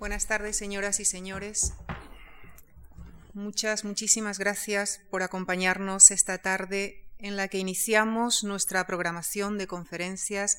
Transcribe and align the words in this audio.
Buenas 0.00 0.26
tardes, 0.26 0.56
señoras 0.56 0.98
y 0.98 1.04
señores. 1.04 1.74
Muchas, 3.34 3.84
muchísimas 3.84 4.38
gracias 4.38 5.02
por 5.10 5.22
acompañarnos 5.22 6.10
esta 6.10 6.38
tarde 6.38 7.04
en 7.18 7.36
la 7.36 7.48
que 7.48 7.58
iniciamos 7.58 8.42
nuestra 8.42 8.86
programación 8.86 9.58
de 9.58 9.66
conferencias 9.66 10.56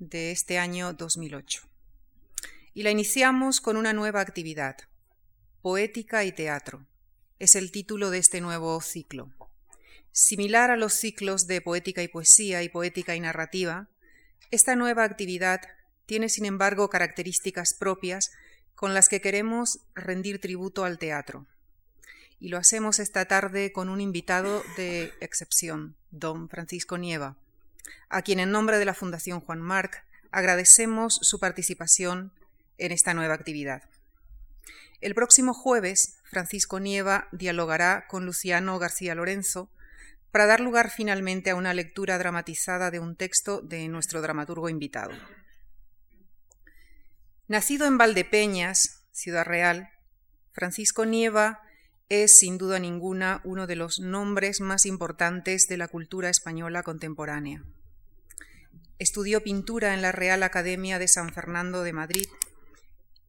de 0.00 0.32
este 0.32 0.58
año 0.58 0.94
2008. 0.94 1.62
Y 2.74 2.82
la 2.82 2.90
iniciamos 2.90 3.60
con 3.60 3.76
una 3.76 3.92
nueva 3.92 4.20
actividad, 4.20 4.76
Poética 5.60 6.24
y 6.24 6.32
Teatro. 6.32 6.84
Es 7.38 7.54
el 7.54 7.70
título 7.70 8.10
de 8.10 8.18
este 8.18 8.40
nuevo 8.40 8.80
ciclo. 8.80 9.32
Similar 10.10 10.72
a 10.72 10.76
los 10.76 10.94
ciclos 10.94 11.46
de 11.46 11.60
Poética 11.60 12.02
y 12.02 12.08
Poesía 12.08 12.64
y 12.64 12.68
Poética 12.68 13.14
y 13.14 13.20
Narrativa, 13.20 13.88
esta 14.50 14.74
nueva 14.74 15.04
actividad 15.04 15.60
tiene, 16.04 16.28
sin 16.28 16.46
embargo, 16.46 16.90
características 16.90 17.74
propias 17.74 18.32
con 18.82 18.94
las 18.94 19.08
que 19.08 19.20
queremos 19.20 19.78
rendir 19.94 20.40
tributo 20.40 20.84
al 20.84 20.98
teatro. 20.98 21.46
Y 22.40 22.48
lo 22.48 22.58
hacemos 22.58 22.98
esta 22.98 23.26
tarde 23.26 23.70
con 23.70 23.88
un 23.88 24.00
invitado 24.00 24.64
de 24.76 25.12
excepción, 25.20 25.94
don 26.10 26.48
Francisco 26.48 26.98
Nieva, 26.98 27.36
a 28.08 28.22
quien 28.22 28.40
en 28.40 28.50
nombre 28.50 28.78
de 28.78 28.84
la 28.84 28.94
Fundación 28.94 29.38
Juan 29.38 29.60
Marc 29.60 30.04
agradecemos 30.32 31.20
su 31.22 31.38
participación 31.38 32.32
en 32.76 32.90
esta 32.90 33.14
nueva 33.14 33.34
actividad. 33.34 33.84
El 35.00 35.14
próximo 35.14 35.54
jueves, 35.54 36.16
Francisco 36.24 36.80
Nieva 36.80 37.28
dialogará 37.30 38.08
con 38.08 38.26
Luciano 38.26 38.80
García 38.80 39.14
Lorenzo 39.14 39.70
para 40.32 40.46
dar 40.46 40.58
lugar 40.58 40.90
finalmente 40.90 41.50
a 41.50 41.54
una 41.54 41.72
lectura 41.72 42.18
dramatizada 42.18 42.90
de 42.90 42.98
un 42.98 43.14
texto 43.14 43.60
de 43.60 43.86
nuestro 43.86 44.22
dramaturgo 44.22 44.68
invitado. 44.68 45.12
Nacido 47.52 47.86
en 47.86 47.98
Valdepeñas, 47.98 49.04
Ciudad 49.12 49.44
Real, 49.44 49.90
Francisco 50.52 51.04
Nieva 51.04 51.60
es 52.08 52.38
sin 52.38 52.56
duda 52.56 52.78
ninguna 52.78 53.42
uno 53.44 53.66
de 53.66 53.76
los 53.76 54.00
nombres 54.00 54.62
más 54.62 54.86
importantes 54.86 55.68
de 55.68 55.76
la 55.76 55.86
cultura 55.86 56.30
española 56.30 56.82
contemporánea. 56.82 57.62
Estudió 58.98 59.42
pintura 59.42 59.92
en 59.92 60.00
la 60.00 60.12
Real 60.12 60.42
Academia 60.44 60.98
de 60.98 61.08
San 61.08 61.30
Fernando 61.34 61.82
de 61.82 61.92
Madrid 61.92 62.26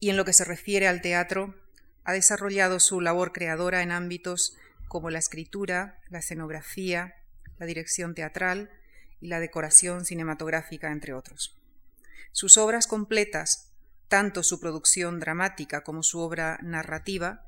y 0.00 0.08
en 0.08 0.16
lo 0.16 0.24
que 0.24 0.32
se 0.32 0.46
refiere 0.46 0.88
al 0.88 1.02
teatro, 1.02 1.54
ha 2.02 2.14
desarrollado 2.14 2.80
su 2.80 3.02
labor 3.02 3.30
creadora 3.30 3.82
en 3.82 3.92
ámbitos 3.92 4.56
como 4.88 5.10
la 5.10 5.18
escritura, 5.18 6.00
la 6.08 6.20
escenografía, 6.20 7.14
la 7.58 7.66
dirección 7.66 8.14
teatral 8.14 8.70
y 9.20 9.26
la 9.26 9.38
decoración 9.38 10.06
cinematográfica, 10.06 10.90
entre 10.90 11.12
otros. 11.12 11.58
Sus 12.32 12.56
obras 12.56 12.86
completas 12.86 13.73
tanto 14.14 14.44
su 14.44 14.60
producción 14.60 15.18
dramática 15.18 15.82
como 15.82 16.04
su 16.04 16.20
obra 16.20 16.60
narrativa, 16.62 17.42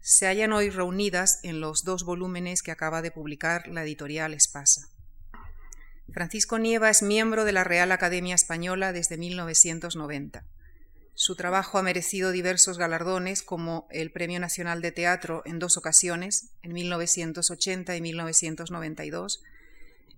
se 0.00 0.26
hallan 0.26 0.54
hoy 0.54 0.70
reunidas 0.70 1.40
en 1.42 1.60
los 1.60 1.84
dos 1.84 2.04
volúmenes 2.04 2.62
que 2.62 2.70
acaba 2.70 3.02
de 3.02 3.10
publicar 3.10 3.68
la 3.68 3.82
editorial 3.82 4.32
Espasa. 4.32 4.88
Francisco 6.10 6.58
Nieva 6.58 6.88
es 6.88 7.02
miembro 7.02 7.44
de 7.44 7.52
la 7.52 7.64
Real 7.64 7.92
Academia 7.92 8.34
Española 8.34 8.94
desde 8.94 9.18
1990. 9.18 10.46
Su 11.12 11.36
trabajo 11.36 11.76
ha 11.76 11.82
merecido 11.82 12.30
diversos 12.30 12.78
galardones 12.78 13.42
como 13.42 13.86
el 13.90 14.10
Premio 14.10 14.40
Nacional 14.40 14.80
de 14.80 14.92
Teatro 14.92 15.42
en 15.44 15.58
dos 15.58 15.76
ocasiones, 15.76 16.48
en 16.62 16.72
1980 16.72 17.94
y 17.94 18.00
1992, 18.00 19.42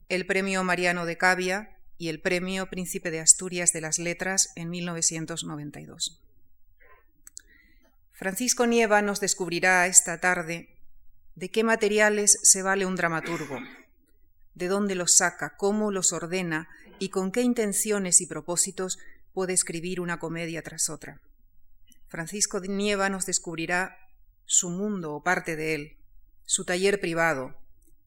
el 0.09 0.27
Premio 0.27 0.63
Mariano 0.63 1.07
de 1.07 1.19
Cavia 1.19 1.77
y 1.99 2.09
el 2.09 2.21
Premio 2.21 2.71
Príncipe 2.71 3.11
de 3.11 3.21
Asturias 3.21 3.73
de 3.73 3.81
las 3.81 3.99
Letras 3.99 4.53
en 4.55 4.71
1992. 4.71 6.23
Francisco 8.13 8.67
Nieva 8.67 9.03
nos 9.03 9.21
descubrirá 9.21 9.87
esta 9.87 10.21
tarde 10.21 10.77
de 11.35 11.51
qué 11.51 11.65
materiales 11.65 12.39
se 12.43 12.63
vale 12.63 12.87
un 12.87 12.97
dramaturgo, 12.97 13.59
de 14.55 14.69
dónde 14.69 14.95
los 14.95 15.15
saca, 15.15 15.57
cómo 15.57 15.91
los 15.91 16.13
ordena 16.13 16.69
y 16.99 17.11
con 17.11 17.31
qué 17.31 17.43
intenciones 17.43 18.21
y 18.21 18.27
propósitos 18.27 18.99
puede 19.33 19.53
escribir 19.53 20.01
una 20.01 20.19
comedia 20.19 20.63
tras 20.63 20.89
otra. 20.89 21.21
Francisco 22.09 22.61
Nieva 22.61 23.09
nos 23.09 23.27
descubrirá 23.27 23.97
su 24.47 24.71
mundo 24.71 25.15
o 25.15 25.23
parte 25.23 25.57
de 25.57 25.75
él, 25.75 25.97
su 26.45 26.65
taller 26.65 27.01
privado, 27.01 27.55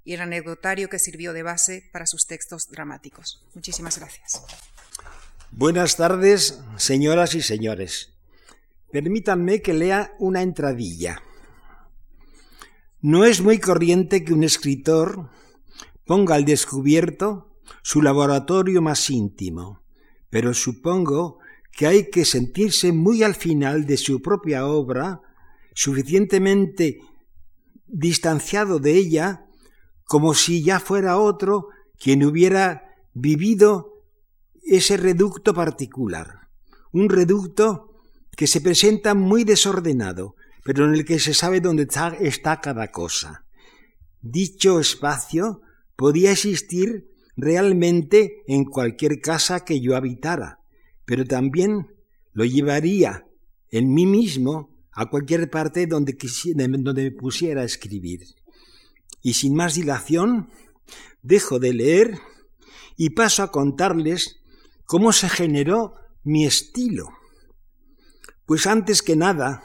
y 0.04 0.14
el 0.14 0.22
anecdotario 0.22 0.90
que 0.90 1.00
sirvió 1.00 1.34
de 1.34 1.44
base 1.44 1.90
para 1.92 2.06
sus 2.06 2.26
textos 2.26 2.70
dramáticos. 2.70 3.46
Muchísimas 3.54 3.98
gracias. 4.00 4.44
Buenas 5.52 5.98
tardes, 5.98 6.62
señoras 6.78 7.36
y 7.36 7.42
señores. 7.42 8.14
Permítanme 8.92 9.62
que 9.62 9.74
lea 9.74 10.14
una 10.20 10.42
entradilla. 10.42 11.22
No 13.02 13.26
es 13.26 13.42
muy 13.42 13.60
corriente 13.60 14.24
que 14.24 14.34
un 14.34 14.44
escritor 14.44 15.30
ponga 16.06 16.36
al 16.36 16.46
descubierto 16.46 17.60
su 17.84 18.02
laboratorio 18.02 18.82
más 18.82 19.10
íntimo, 19.10 19.82
pero 20.30 20.54
supongo 20.54 21.40
que 21.72 21.88
hay 21.88 22.10
que 22.10 22.26
sentirse 22.26 22.92
muy 22.92 23.24
al 23.24 23.36
final 23.36 23.86
de 23.86 23.98
su 23.98 24.22
propia 24.22 24.66
obra, 24.66 25.22
suficientemente 25.74 27.00
distanciado 27.88 28.80
de 28.80 28.94
ella 28.94 29.46
como 30.12 30.34
si 30.34 30.62
ya 30.62 30.82
fuera 30.82 31.18
otro 31.18 31.70
quien 31.98 32.26
hubiera 32.26 32.98
vivido 33.14 34.04
ese 34.62 34.98
reducto 34.98 35.54
particular, 35.54 36.50
un 36.92 37.08
reducto 37.08 37.96
que 38.36 38.46
se 38.46 38.60
presenta 38.60 39.14
muy 39.14 39.46
desordenado, 39.46 40.36
pero 40.66 40.84
en 40.84 40.96
el 40.96 41.06
que 41.06 41.18
se 41.18 41.34
sabe 41.34 41.62
dónde 41.62 41.88
está, 42.20 42.60
cada 42.60 42.92
cosa. 42.92 43.46
Dicho 44.20 44.82
espacio 44.82 45.62
podía 45.96 46.34
existir 46.34 47.08
realmente 47.38 48.44
en 48.48 48.66
cualquier 48.66 49.22
casa 49.22 49.64
que 49.64 49.80
yo 49.80 49.96
habitara, 49.96 50.60
pero 51.06 51.24
también 51.24 51.88
lo 52.34 52.44
llevaría 52.44 53.26
en 53.70 53.94
mí 53.94 54.06
mismo 54.06 54.76
a 54.92 55.10
cualquier 55.10 55.50
parte 55.50 55.88
donde, 55.88 56.18
donde 56.54 57.04
me 57.04 57.12
pusiera 57.12 57.62
a 57.62 57.64
escribir. 57.64 58.20
Y 59.22 59.34
sin 59.34 59.56
más 59.56 59.76
dilación, 59.76 60.50
dejo 61.22 61.60
de 61.60 61.74
leer 61.74 62.20
y 62.98 63.12
paso 63.12 63.44
a 63.44 63.52
contarles 63.52 64.42
cómo 64.86 65.12
se 65.14 65.30
generó 65.30 65.96
mi 66.24 66.46
estilo. 66.46 67.10
Pues 68.46 68.68
antes 68.68 69.02
que 69.02 69.16
nada, 69.16 69.64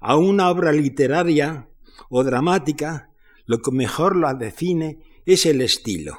a 0.00 0.16
una 0.16 0.50
obra 0.50 0.72
literaria 0.72 1.68
o 2.08 2.22
dramática, 2.22 3.10
lo 3.46 3.58
que 3.62 3.70
mejor 3.70 4.16
la 4.16 4.34
define 4.34 5.00
es 5.24 5.46
el 5.46 5.60
estilo. 5.60 6.18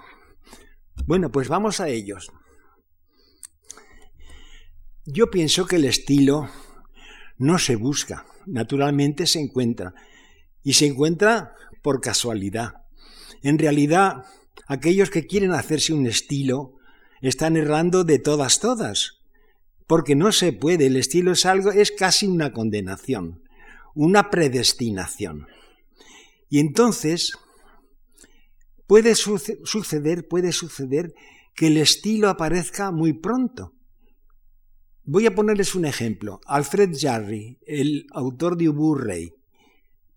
Bueno, 1.06 1.32
pues 1.32 1.48
vamos 1.48 1.80
a 1.80 1.90
ellos. 1.90 2.32
Yo 5.06 5.32
pienso 5.32 5.66
que 5.66 5.78
el 5.78 5.86
estilo 5.86 6.50
no 7.38 7.60
se 7.60 7.76
busca, 7.76 8.26
naturalmente 8.46 9.26
se 9.26 9.40
encuentra. 9.40 9.94
Y 10.64 10.74
se 10.74 10.88
encuentra 10.88 11.54
por 11.88 12.02
casualidad. 12.02 12.84
En 13.44 13.58
realidad, 13.58 14.26
aquellos 14.68 15.10
que 15.10 15.26
quieren 15.26 15.54
hacerse 15.54 15.94
un 15.94 16.06
estilo 16.06 16.74
están 17.22 17.56
errando 17.56 18.04
de 18.04 18.20
todas 18.20 18.60
todas, 18.60 19.22
porque 19.88 20.14
no 20.14 20.34
se 20.34 20.52
puede, 20.52 20.88
el 20.88 20.98
estilo 20.98 21.32
es 21.32 21.46
algo, 21.46 21.72
es 21.72 21.94
casi 21.94 22.28
una 22.28 22.52
condenación, 22.52 23.42
una 23.96 24.30
predestinación. 24.30 25.48
Y 26.50 26.60
entonces 26.60 27.38
puede 28.86 29.16
suceder, 29.16 30.28
puede 30.28 30.52
suceder 30.52 31.14
que 31.56 31.68
el 31.68 31.78
estilo 31.78 32.28
aparezca 32.28 32.92
muy 32.92 33.14
pronto. 33.14 33.72
Voy 35.06 35.26
a 35.26 35.34
ponerles 35.34 35.74
un 35.74 35.86
ejemplo. 35.86 36.42
Alfred 36.48 36.98
Jarry, 37.00 37.60
el 37.66 38.08
autor 38.12 38.58
de 38.58 38.68
Ubu 38.68 38.96
Rey, 38.96 39.37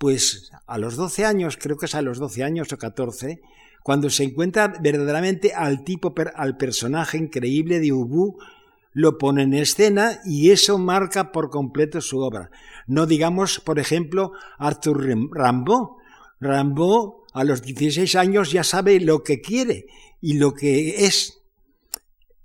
pues 0.01 0.51
a 0.67 0.79
los 0.79 0.97
12 0.97 1.27
años, 1.27 1.59
creo 1.61 1.77
que 1.77 1.85
es 1.85 1.95
a 1.95 2.01
los 2.01 2.19
12 2.19 2.43
años 2.43 2.73
o 2.73 2.79
14, 2.79 3.43
cuando 3.83 4.09
se 4.09 4.25
encuentra 4.25 4.69
verdaderamente 4.81 5.53
al 5.53 5.85
tipo, 5.85 6.15
al 6.37 6.57
personaje 6.57 7.19
increíble 7.19 7.81
de 7.81 7.93
Ubu, 7.93 8.39
lo 8.95 9.19
pone 9.19 9.43
en 9.43 9.53
escena 9.53 10.19
y 10.25 10.53
eso 10.53 10.79
marca 10.79 11.33
por 11.33 11.51
completo 11.51 12.01
su 12.01 12.21
obra. 12.21 12.51
No 12.87 13.05
digamos, 13.05 13.61
por 13.61 13.79
ejemplo, 13.79 14.33
Arthur 14.57 15.03
Rimbaud. 15.03 15.99
Rimbaud 16.41 17.25
a 17.35 17.45
los 17.45 17.61
16 17.61 18.17
años 18.17 18.53
ya 18.53 18.65
sabe 18.65 19.01
lo 19.01 19.23
que 19.23 19.43
quiere 19.43 19.85
y 20.23 20.39
lo 20.39 20.55
que 20.55 21.05
es. 21.05 21.43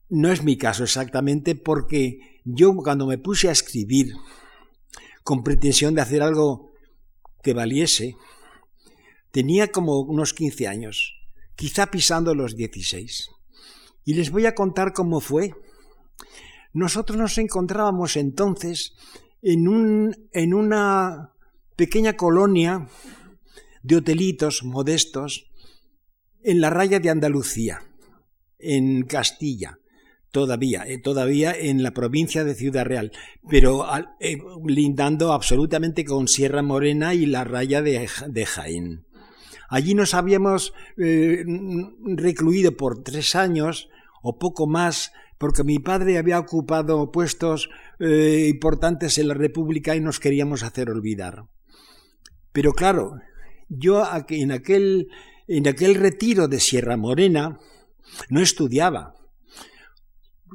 No 0.10 0.30
es 0.30 0.44
mi 0.44 0.57
caso 0.57 0.84
exactamente 0.84 1.56
porque 1.56 2.42
yo 2.44 2.75
cuando 2.75 3.07
me 3.07 3.18
puse 3.18 3.48
a 3.48 3.54
escribir 3.54 4.13
con 5.24 5.42
pretensión 5.42 5.96
de 5.96 6.02
hacer 6.02 6.22
algo 6.22 6.75
que 7.45 7.53
valiese, 7.53 8.18
tenía 9.30 9.71
como 9.71 10.00
unos 10.00 10.33
15 10.33 10.68
años, 10.68 11.13
quizá 11.56 11.92
pisando 11.92 12.33
los 12.33 12.56
16. 12.56 13.30
Y 14.03 14.15
les 14.15 14.31
voy 14.31 14.47
a 14.47 14.56
contar 14.56 14.94
cómo 14.94 15.21
fue. 15.21 15.53
Nosotros 16.74 17.19
nos 17.19 17.38
encontrábamos 17.38 18.18
entonces 18.18 18.94
en, 19.44 19.68
un, 19.68 20.27
en 20.33 20.56
una 20.56 21.33
pequeña 21.75 22.18
colonia 22.18 22.89
de 23.83 23.97
hotelitos 23.97 24.63
modestos 24.63 25.45
en 26.42 26.62
la 26.62 26.71
raya 26.71 27.00
de 27.00 27.12
Andalucía, 27.12 27.83
en 28.57 29.03
Castilla, 29.03 29.77
todavía, 30.35 30.83
eh, 30.85 30.97
todavía 30.97 31.53
en 31.57 31.81
la 31.81 31.91
provincia 31.91 32.43
de 32.43 32.55
Ciudad 32.55 32.83
Real, 32.83 33.13
pero 33.49 33.85
eh, 34.19 34.37
lindando 34.67 35.31
absolutamente 35.31 36.03
con 36.03 36.27
Sierra 36.27 36.61
Morena 36.61 37.13
y 37.13 37.25
la 37.25 37.45
raya 37.45 37.81
de, 37.81 38.45
Jaén. 38.45 39.05
Allí 39.69 39.93
nos 39.93 40.13
habíamos 40.13 40.73
eh, 40.97 41.45
recluido 42.03 42.75
por 42.75 43.01
tres 43.01 43.33
años 43.33 43.87
o 44.21 44.37
poco 44.37 44.67
más, 44.67 45.13
porque 45.37 45.63
mi 45.63 45.79
padre 45.79 46.17
había 46.17 46.37
ocupado 46.37 47.11
puestos 47.13 47.69
importantes 47.97 49.17
en 49.17 49.29
la 49.29 49.35
República 49.35 49.95
y 49.95 50.01
nos 50.01 50.19
queríamos 50.19 50.63
hacer 50.63 50.89
olvidar. 50.89 51.45
Pero 52.51 52.73
claro, 52.73 53.21
yo 53.69 54.03
en 54.29 54.51
aquel, 54.51 55.07
en 55.47 55.67
aquel 55.67 55.95
retiro 55.95 56.49
de 56.49 56.59
Sierra 56.59 56.97
Morena 56.97 57.57
no 58.29 58.41
estudiaba. 58.41 59.15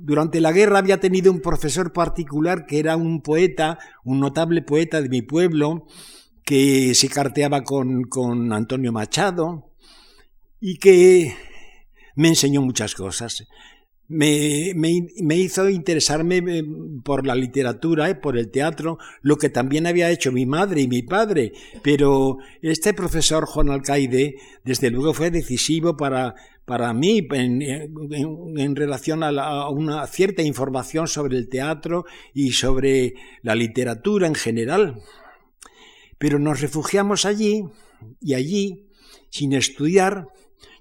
Durante 0.03 0.41
la 0.41 0.53
guerra 0.53 0.79
había 0.79 0.99
tenido 0.99 1.31
un 1.31 1.41
profesor 1.41 1.93
particular 1.93 2.67
que 2.67 2.79
era 2.79 2.97
un 2.97 3.21
poeta, 3.23 3.79
un 4.05 4.21
notable 4.21 4.63
poeta 4.63 5.03
de 5.03 5.09
mi 5.09 5.23
pueblo, 5.23 5.87
que 6.45 6.95
se 6.95 7.09
carteaba 7.09 7.63
con, 7.63 8.05
con 8.05 8.53
Antonio 8.53 8.93
Machado 8.93 9.73
y 10.59 10.79
que 10.79 11.37
me 12.17 12.29
enseñó 12.29 12.63
muchas 12.63 12.95
cosas 12.95 13.47
me, 14.11 14.73
me, 14.75 15.37
hizo 15.37 15.71
interesarme 15.71 16.39
eh, 16.39 16.65
por 17.05 17.25
la 17.25 17.37
literatura, 17.37 18.21
por 18.21 18.37
el 18.37 18.51
teatro, 18.51 18.99
lo 19.23 19.37
que 19.37 19.51
también 19.51 19.87
había 19.87 20.11
hecho 20.11 20.33
mi 20.33 20.47
madre 20.47 20.81
y 20.81 20.89
mi 20.89 21.03
padre. 21.03 21.53
Pero 21.85 22.39
este 22.61 22.93
profesor 22.93 23.47
Juan 23.47 23.71
Alcaide, 23.71 24.35
desde 24.65 24.91
luego, 24.91 25.15
fue 25.15 25.31
decisivo 25.31 25.97
para, 25.97 26.35
para 26.65 26.93
mí 26.93 27.25
en, 27.31 27.63
en, 27.63 28.77
relación 28.77 29.23
a, 29.23 29.29
a, 29.29 29.71
una 29.71 30.05
cierta 30.09 30.43
información 30.43 31.07
sobre 31.07 31.39
el 31.39 31.49
teatro 31.49 32.05
y 32.35 32.51
sobre 32.51 33.15
la 33.43 33.55
literatura 33.55 34.27
en 34.27 34.35
general. 34.35 35.01
Pero 36.19 36.41
nos 36.41 36.61
refugiamos 36.61 37.27
allí 37.27 37.63
y 38.21 38.35
allí, 38.35 38.89
sin 39.31 39.53
estudiar, 39.53 40.27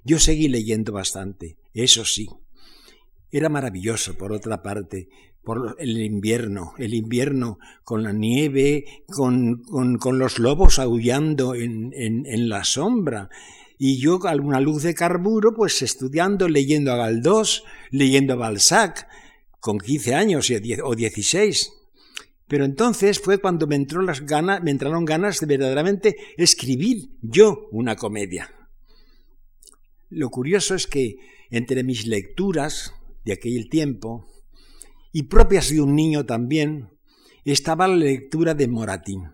yo 0.04 0.18
seguí 0.18 0.48
leyendo 0.48 0.94
bastante, 0.94 1.58
eso 1.76 2.06
sí. 2.06 2.28
Era 3.32 3.50
maravilloso, 3.50 4.18
por 4.18 4.32
otra 4.32 4.64
parte, 4.64 5.08
por 5.44 5.76
el 5.80 6.02
invierno, 6.02 6.74
el 6.78 6.94
invierno 6.94 7.60
con 7.84 8.04
la 8.04 8.12
nieve, 8.12 9.04
con, 9.08 9.64
con, 9.64 10.20
los 10.20 10.40
lobos 10.40 10.80
aullando 10.80 11.56
en, 11.56 11.92
en, 11.96 12.50
la 12.50 12.64
sombra. 12.64 13.30
Y 13.78 13.98
yo, 14.00 14.20
a 14.28 14.36
una 14.36 14.60
luz 14.60 14.84
de 14.84 14.94
carburo, 14.94 15.54
pues 15.56 15.82
estudiando, 15.82 16.50
leyendo 16.50 16.92
a 16.92 16.98
Galdós, 16.98 17.64
leyendo 17.92 18.34
a 18.34 18.38
Balzac, 18.38 19.08
con 19.60 19.80
15 19.80 20.16
años 20.16 20.52
o 20.84 20.96
16. 20.96 21.74
Pero 22.48 22.66
entonces 22.66 23.20
fue 23.20 23.38
cuando 23.38 23.68
me, 23.68 23.76
entró 23.76 24.02
las 24.02 24.26
ganas, 24.26 24.62
me 24.64 24.72
entraron 24.72 25.06
ganas 25.06 25.40
de 25.40 25.46
verdaderamente 25.46 26.16
escribir 26.36 27.12
yo 27.22 27.68
una 27.72 27.96
comedia. 27.96 28.52
Lo 30.10 30.30
curioso 30.30 30.74
es 30.74 30.88
que 30.88 31.18
entre 31.52 31.84
mis 31.84 32.08
lecturas, 32.08 32.94
de 33.26 33.34
aquel 33.34 33.70
tiempo, 33.70 34.28
y 35.12 35.24
propias 35.24 35.70
de 35.70 35.82
un 35.82 35.96
niño 35.96 36.26
también, 36.26 36.90
estaba 37.46 37.88
la 37.88 37.96
lectura 37.96 38.54
de 38.54 38.68
Moratín, 38.68 39.32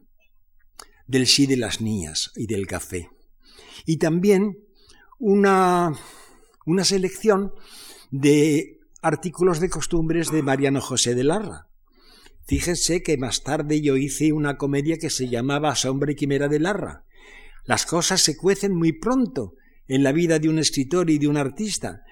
del 1.08 1.28
sí 1.28 1.46
de 1.46 1.58
las 1.58 1.82
niñas 1.82 2.32
y 2.36 2.48
del 2.48 2.68
café. 2.68 3.10
Y 3.86 3.98
también 3.98 4.58
una, 5.20 5.94
una 6.66 6.84
selección 6.84 7.54
de 8.12 8.80
artículos 9.02 9.60
de 9.60 9.70
costumbres 9.70 10.32
de 10.32 10.42
Mariano 10.42 10.82
José 10.82 11.16
de 11.16 11.24
Larra. 11.24 11.68
Fíjense 12.48 13.02
que 13.04 13.18
más 13.18 13.44
tarde 13.44 13.82
yo 13.82 13.98
hice 13.98 14.32
una 14.32 14.58
comedia 14.58 14.98
que 14.98 15.10
se 15.10 15.28
llamaba 15.28 15.76
Sombra 15.76 16.12
y 16.12 16.16
Quimera 16.16 16.48
de 16.48 16.60
Larra. 16.60 17.06
Las 17.66 17.86
cosas 17.86 18.22
se 18.22 18.38
cuecen 18.38 18.76
muy 18.76 18.94
pronto 18.94 19.54
en 19.88 20.04
la 20.04 20.12
vida 20.12 20.40
de 20.40 20.50
un 20.50 20.60
escritor 20.60 21.10
y 21.10 21.18
de 21.18 21.28
un 21.28 21.38
artista, 21.38 22.04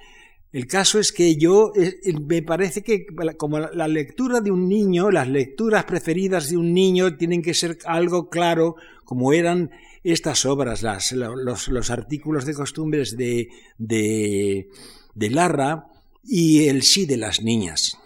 el 0.53 0.67
caso 0.67 0.99
es 0.99 1.11
que 1.11 1.35
yo, 1.35 1.73
eh, 1.75 1.99
eh, 2.03 2.13
me 2.13 2.43
parece 2.43 2.83
que 2.83 3.07
como 3.37 3.59
la 3.59 3.87
lectura 3.87 4.39
de 4.39 4.51
un 4.51 4.69
niño, 4.69 5.09
las 5.09 5.27
lecturas 5.27 5.85
preferidas 5.85 6.51
de 6.51 6.57
un 6.57 6.75
niño 6.75 7.17
tienen 7.17 7.41
que 7.41 7.55
ser 7.55 7.79
algo 7.85 8.29
claro, 8.29 8.75
como 9.03 9.33
eran 9.33 9.71
estas 10.03 10.45
obras, 10.45 10.83
las, 10.83 11.11
los, 11.11 11.89
artículos 11.89 12.45
de 12.45 12.53
costumbres 12.53 13.17
de, 13.17 13.49
de, 13.79 15.29
Larra 15.31 15.87
y 16.23 16.67
el 16.67 16.83
sí 16.83 17.07
de 17.07 17.17
las 17.17 17.41
niñas. 17.41 17.97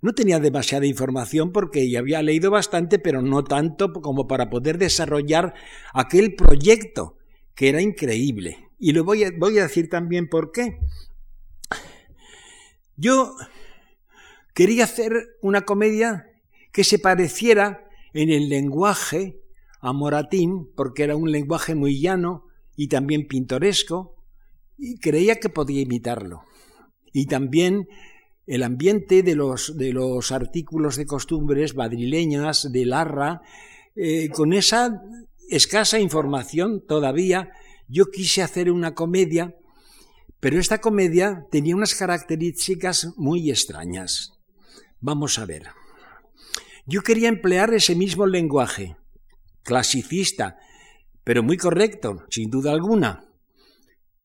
No 0.00 0.14
tenía 0.14 0.40
demasiada 0.40 0.86
información 0.86 1.52
porque 1.52 1.90
ya 1.90 1.98
había 1.98 2.22
leído 2.22 2.50
bastante, 2.50 2.98
pero 2.98 3.20
no 3.20 3.44
tanto 3.44 3.92
como 3.92 4.26
para 4.26 4.48
poder 4.48 4.78
desarrollar 4.78 5.52
aquel 5.92 6.34
proyecto, 6.36 7.18
que 7.54 7.68
era 7.68 7.82
increíble. 7.82 8.70
Y 8.78 8.92
lo 8.92 9.04
voy 9.04 9.24
a, 9.24 9.30
voy 9.36 9.58
a 9.58 9.64
decir 9.64 9.90
también 9.90 10.28
por 10.28 10.50
qué. 10.50 10.78
Yo 12.96 13.34
quería 14.54 14.84
hacer 14.84 15.36
una 15.42 15.62
comedia 15.62 16.30
que 16.72 16.84
se 16.84 16.98
pareciera 16.98 17.88
en 18.12 18.30
el 18.30 18.48
lenguaje 18.48 19.40
a 19.80 19.92
Moratín, 19.92 20.70
porque 20.74 21.02
era 21.02 21.16
un 21.16 21.30
lenguaje 21.30 21.74
muy 21.74 22.00
llano 22.00 22.46
y 22.76 22.88
también 22.88 23.26
pintoresco, 23.26 24.16
y 24.78 24.98
creía 24.98 25.36
que 25.36 25.48
podía 25.48 25.82
imitarlo. 25.82 26.42
Y 27.12 27.26
también 27.26 27.88
el 28.46 28.62
ambiente 28.62 29.22
de 29.22 29.34
los, 29.34 29.76
de 29.76 29.92
los 29.92 30.32
artículos 30.32 30.96
de 30.96 31.06
costumbres 31.06 31.74
madrileñas 31.74 32.70
de 32.70 32.84
Larra, 32.84 33.42
eh, 33.96 34.28
con 34.30 34.52
esa 34.52 35.02
escasa 35.48 35.98
información 35.98 36.84
todavía, 36.86 37.50
yo 37.88 38.06
quise 38.06 38.42
hacer 38.42 38.70
una 38.70 38.94
comedia 38.94 39.54
pero 40.44 40.60
esta 40.60 40.78
comedia 40.78 41.46
tenía 41.50 41.74
unas 41.74 41.94
características 41.94 43.14
muy 43.16 43.50
extrañas. 43.50 44.34
Vamos 45.00 45.38
a 45.38 45.46
ver. 45.46 45.68
Yo 46.84 47.00
quería 47.00 47.30
emplear 47.30 47.72
ese 47.72 47.94
mismo 47.94 48.26
lenguaje, 48.26 48.94
clasicista, 49.62 50.58
pero 51.24 51.42
muy 51.42 51.56
correcto, 51.56 52.26
sin 52.28 52.50
duda 52.50 52.72
alguna, 52.72 53.24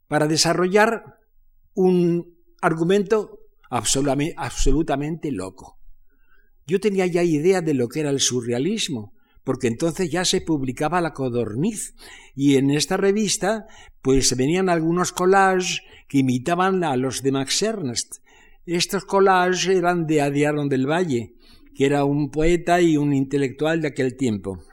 para 0.10 0.28
desarrollar 0.28 1.22
un 1.74 2.38
argumento 2.62 3.40
absolutamente 3.70 5.32
loco. 5.32 5.80
Yo 6.68 6.82
tenía 6.82 7.06
ya 7.06 7.24
idea 7.24 7.62
de 7.62 7.76
lo 7.76 7.88
que 7.88 8.02
era 8.02 8.10
el 8.10 8.20
surrealismo, 8.20 9.14
porque 9.44 9.68
entonces 9.68 10.10
ya 10.10 10.26
se 10.26 10.42
publicaba 10.42 11.02
La 11.02 11.14
Codorniz 11.14 11.96
y 12.36 12.56
en 12.56 12.70
esta 12.72 12.98
revista 12.98 13.68
pues 14.02 14.36
venían 14.36 14.70
algunos 14.70 15.12
collages 15.12 15.82
que 16.08 16.20
imitaban 16.20 16.84
a 16.84 16.96
los 16.96 17.24
de 17.24 17.32
Max 17.32 17.62
Ernst. 17.62 18.18
Estos 18.66 19.06
collages 19.06 19.68
eran 19.68 20.06
de 20.06 20.22
Adiaron 20.22 20.70
del 20.70 20.90
Valle, 20.90 21.36
que 21.76 21.86
era 21.86 22.04
un 22.04 22.30
poeta 22.30 22.82
y 22.82 22.98
un 22.98 23.14
intelectual 23.14 23.82
de 23.82 23.90
aquel 23.90 24.16
tiempo 24.16 24.64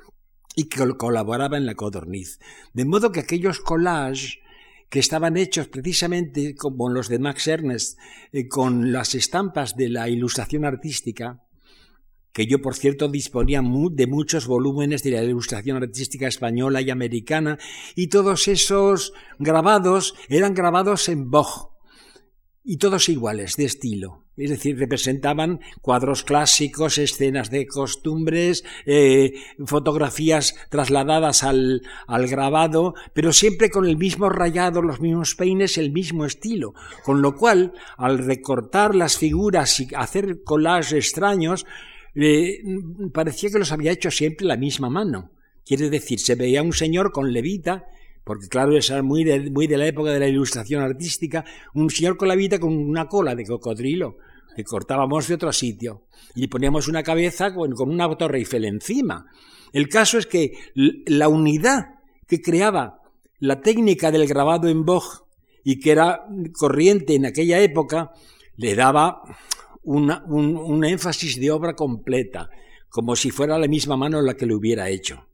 y 0.54 0.68
que 0.68 0.82
colaboraba 0.96 1.58
en 1.58 1.66
La 1.66 1.75
Codorniz. 1.75 2.38
De 2.73 2.85
modo 2.87 3.12
que 3.12 3.20
aquellos 3.20 3.61
collages 3.61 4.38
que 4.88 4.99
estaban 4.99 5.37
hechos 5.37 5.68
precisamente 5.68 6.54
como 6.54 6.88
los 6.88 7.08
de 7.08 7.18
Max 7.18 7.46
Ernst, 7.49 7.99
eh, 8.32 8.49
con 8.49 8.92
las 8.92 9.14
estampas 9.14 9.76
de 9.76 9.88
la 9.88 10.08
ilustración 10.08 10.64
artística, 10.64 11.42
que 12.36 12.46
yo, 12.46 12.60
por 12.60 12.74
cierto, 12.74 13.08
disponía 13.08 13.62
de 13.62 14.06
muchos 14.06 14.46
volúmenes 14.46 15.02
de 15.02 15.12
la 15.12 15.22
ilustración 15.22 15.82
artística 15.82 16.28
española 16.28 16.82
y 16.82 16.90
americana, 16.90 17.58
y 17.94 18.08
todos 18.08 18.46
esos 18.46 19.14
grabados 19.38 20.14
eran 20.28 20.52
grabados 20.52 21.08
en 21.08 21.30
Boj, 21.30 21.70
y 22.62 22.76
todos 22.76 23.08
iguales, 23.08 23.56
de 23.56 23.64
estilo. 23.64 24.26
Es 24.36 24.50
decir, 24.50 24.78
representaban 24.78 25.60
cuadros 25.80 26.24
clásicos, 26.24 26.98
escenas 26.98 27.48
de 27.48 27.66
costumbres, 27.66 28.64
eh, 28.84 29.32
fotografías 29.64 30.56
trasladadas 30.68 31.42
al, 31.42 31.80
al, 32.06 32.26
grabado, 32.26 32.92
pero 33.14 33.32
siempre 33.32 33.70
con 33.70 33.86
el 33.86 33.96
mismo 33.96 34.28
rayado, 34.28 34.82
los 34.82 35.00
mismos 35.00 35.36
peines, 35.36 35.78
el 35.78 35.90
mismo 35.90 36.26
estilo. 36.26 36.74
Con 37.02 37.22
lo 37.22 37.34
cual, 37.34 37.72
al 37.96 38.18
recortar 38.18 38.94
las 38.94 39.16
figuras 39.16 39.80
y 39.80 39.88
hacer 39.94 40.42
collages 40.44 40.92
extraños, 40.92 41.64
parecía 43.12 43.50
que 43.50 43.58
los 43.58 43.73
había 43.73 43.92
hecho 43.92 44.11
siempre 44.11 44.46
la 44.46 44.56
misma 44.56 44.88
mano. 44.88 45.30
Quiere 45.64 45.90
decir, 45.90 46.20
se 46.20 46.35
veía 46.35 46.62
un 46.62 46.73
señor 46.73 47.12
con 47.12 47.32
levita, 47.32 47.87
porque 48.25 48.49
claro, 48.49 48.76
es 48.76 48.90
muy 49.02 49.25
de, 49.25 49.50
muy 49.50 49.66
de 49.66 49.76
la 49.76 49.87
época 49.87 50.11
de 50.12 50.20
la 50.20 50.28
ilustración 50.28 50.82
artística, 50.82 51.44
un 51.75 51.90
señor 51.90 52.16
con 52.16 52.28
levita 52.28 52.58
con 52.58 52.76
una 52.76 53.06
cola 53.06 53.35
de 53.35 53.44
cocodrilo, 53.44 54.16
que 54.54 54.64
cortábamos 54.64 55.28
de 55.28 55.35
otro 55.35 55.52
sitio 55.52 56.06
y 56.35 56.46
poníamos 56.49 56.88
una 56.88 57.02
cabeza 57.02 57.54
con, 57.54 57.75
una 57.78 58.16
torre 58.16 58.44
encima. 58.52 59.26
El 59.73 59.88
caso 59.88 60.18
es 60.18 60.26
que 60.26 60.52
la 60.75 61.28
unidad 61.28 61.96
que 62.26 62.40
creaba 62.40 63.02
la 63.38 63.61
técnica 63.61 64.11
del 64.11 64.26
grabado 64.26 64.68
en 64.68 64.85
Boj 64.85 65.26
y 65.62 65.80
que 65.80 65.90
era 65.90 66.26
corriente 66.52 67.14
en 67.14 67.26
aquella 67.26 67.61
época, 67.61 68.12
le 68.56 68.75
daba 68.75 69.23
un, 69.86 70.84
énfasis 70.84 71.40
de 71.40 71.50
obra 71.50 71.74
completa, 71.74 72.50
como 72.88 73.16
si 73.16 73.30
fuera 73.30 73.58
la 73.58 73.68
misma 73.68 73.96
mano 73.96 74.20
la 74.20 74.34
que 74.34 74.46
lo 74.46 74.56
hubiera 74.56 74.88
hecho. 74.88 75.28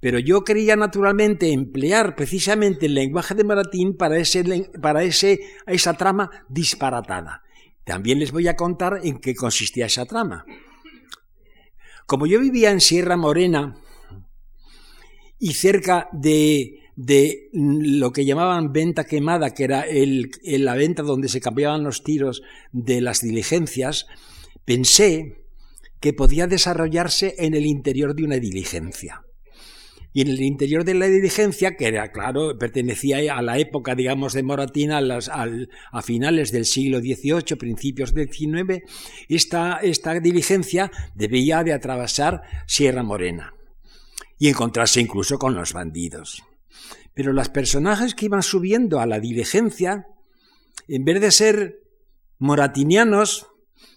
Pero 0.00 0.18
yo 0.18 0.42
quería 0.42 0.76
naturalmente 0.76 1.52
emplear 1.52 2.14
precisamente 2.14 2.86
el 2.86 2.94
lenguaje 2.94 3.34
de 3.34 3.44
Maratín 3.44 3.96
para, 3.96 4.18
ese, 4.18 4.70
para 4.80 5.04
ese, 5.04 5.40
esa 5.66 5.94
trama 5.94 6.28
disparatada. 6.48 7.42
También 7.84 8.18
les 8.18 8.32
voy 8.32 8.48
a 8.48 8.56
contar 8.56 9.00
en 9.02 9.18
qué 9.18 9.34
consistía 9.34 9.86
esa 9.86 10.04
trama. 10.04 10.44
Como 12.06 12.26
yo 12.26 12.40
vivía 12.40 12.70
en 12.70 12.80
Sierra 12.80 13.16
Morena 13.16 13.76
y 15.38 15.54
cerca 15.54 16.08
de, 16.12 16.81
de 16.96 17.48
lo 17.52 18.12
que 18.12 18.24
llamaban 18.24 18.72
venta 18.72 19.04
quemada, 19.04 19.54
que 19.54 19.64
era 19.64 19.82
el, 19.82 20.30
la 20.42 20.74
venta 20.74 21.02
donde 21.02 21.28
se 21.28 21.40
cambiaban 21.40 21.84
los 21.84 22.02
tiros 22.02 22.42
de 22.72 23.00
las 23.00 23.20
diligencias, 23.20 24.06
pensé 24.64 25.44
que 26.00 26.12
podía 26.12 26.46
desarrollarse 26.46 27.34
en 27.38 27.54
el 27.54 27.64
interior 27.64 28.14
de 28.14 28.24
una 28.24 28.36
diligencia. 28.36 29.22
Y 30.14 30.20
en 30.20 30.28
el 30.28 30.42
interior 30.42 30.84
de 30.84 30.92
la 30.92 31.06
diligencia, 31.06 31.74
que 31.76 31.86
era, 31.86 32.12
claro, 32.12 32.58
pertenecía 32.58 33.34
a 33.34 33.40
la 33.40 33.58
época, 33.58 33.94
digamos, 33.94 34.34
de 34.34 34.42
Moratina, 34.42 34.98
a, 34.98 35.48
a 35.92 36.02
finales 36.02 36.52
del 36.52 36.66
siglo 36.66 37.00
XVIII, 37.00 37.56
principios 37.56 38.12
del 38.12 38.30
XIX, 38.30 38.82
esta, 39.30 39.78
esta 39.78 40.20
diligencia 40.20 40.90
debía 41.14 41.64
de 41.64 41.72
atravesar 41.72 42.42
Sierra 42.66 43.02
Morena 43.02 43.54
y 44.38 44.48
encontrarse 44.48 45.00
incluso 45.00 45.38
con 45.38 45.54
los 45.54 45.72
bandidos. 45.72 46.42
Pero 47.14 47.32
los 47.32 47.48
personajes 47.48 48.14
que 48.14 48.26
iban 48.26 48.42
subiendo 48.42 49.00
a 49.00 49.06
la 49.06 49.20
diligencia, 49.20 50.06
en 50.88 51.04
vez 51.04 51.20
de 51.20 51.30
ser 51.30 51.80
moratinianos, 52.38 53.46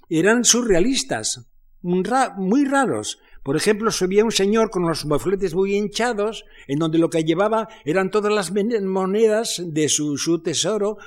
eran 0.10 0.44
surrealistas, 0.44 1.48
muy 1.82 2.66
raros, 2.66 3.20
por 3.46 3.56
ejemplo, 3.56 3.92
subía 3.92 4.26
un 4.26 4.32
señor 4.32 4.72
con 4.72 4.88
los 4.88 5.06
mofletes 5.06 5.54
muy 5.54 5.76
hinchados, 5.76 6.46
en 6.68 6.80
donde 6.80 6.98
lo 6.98 7.12
que 7.12 7.24
llevaba 7.24 7.70
eran 7.86 8.10
todas 8.10 8.34
las 8.34 8.52
monedas 8.52 9.62
de 9.64 9.88
su, 9.88 10.42
tesoro, 10.44 10.98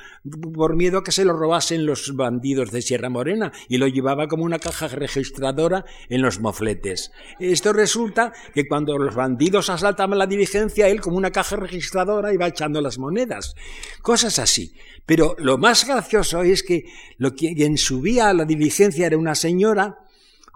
por 0.55 0.77
miedo 0.77 0.99
a 0.99 1.03
que 1.03 1.11
se 1.11 1.25
lo 1.25 1.33
robasen 1.33 1.85
los 1.85 2.15
bandidos 2.15 2.71
de 2.71 2.81
Sierra 2.81 3.09
Morena, 3.09 3.51
y 3.69 3.79
lo 3.79 3.89
llevaba 3.89 4.29
como 4.29 4.45
una 4.45 4.61
caja 4.61 4.87
registradora 4.87 5.85
en 6.09 6.23
los 6.23 6.39
mofletes. 6.39 7.11
Esto 7.41 7.73
resulta 7.73 8.33
que 8.55 8.69
cuando 8.69 8.97
los 8.99 9.17
bandidos 9.17 9.69
asaltaban 9.69 10.17
la 10.17 10.29
diligencia, 10.29 10.87
él 10.87 11.01
como 11.01 11.17
una 11.17 11.33
caja 11.33 11.57
registradora 11.57 12.33
iba 12.33 12.47
echando 12.47 12.81
las 12.81 12.99
monedas. 12.99 13.57
Cosas 14.01 14.39
así. 14.39 14.75
Pero 15.07 15.35
lo 15.41 15.59
más 15.59 15.85
gracioso 15.85 16.43
es 16.43 16.63
que 16.63 16.85
lo 17.17 17.35
quien 17.35 17.77
subía 17.79 18.29
a 18.29 18.35
la 18.35 18.45
diligencia 18.45 19.09
era 19.09 19.19
una 19.19 19.35
señora, 19.35 20.05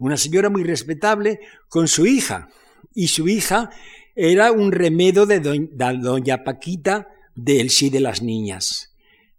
una 0.07 0.17
señora 0.17 0.51
muy 0.51 0.65
respetable 0.65 1.41
con 1.69 1.87
su 1.87 2.07
hija. 2.07 2.49
Y 2.95 3.09
su 3.09 3.29
hija 3.29 3.71
era 4.15 4.51
un 4.53 4.73
remedo 4.73 5.27
de 5.27 5.41
doña, 5.41 6.45
Paquita 6.45 7.09
del 7.35 7.71
sí 7.71 7.89
de 7.89 8.01
las 8.01 8.21
niñas. 8.21 8.95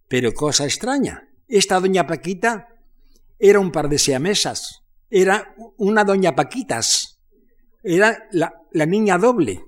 Pero 0.08 0.34
cosa 0.34 0.64
extraña, 0.64 1.28
esta 1.48 1.80
doña 1.80 2.08
Paquita 2.08 2.70
era 3.40 3.60
un 3.60 3.72
par 3.72 3.90
de 3.90 4.00
siamesas, 4.00 4.84
era 5.10 5.54
una 5.78 6.04
doña 6.04 6.36
Paquitas, 6.36 7.20
era 7.84 8.30
la 8.32 8.86
niña 8.86 9.18
doble. 9.18 9.66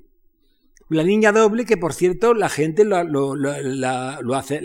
La 0.87 1.03
niña 1.03 1.31
doble, 1.31 1.65
que 1.65 1.77
por 1.77 1.93
cierto 1.93 2.35
la 2.35 2.47
gente 2.47 2.85
lo, 2.85 3.03
lo, 3.03 3.35
la, 3.35 4.19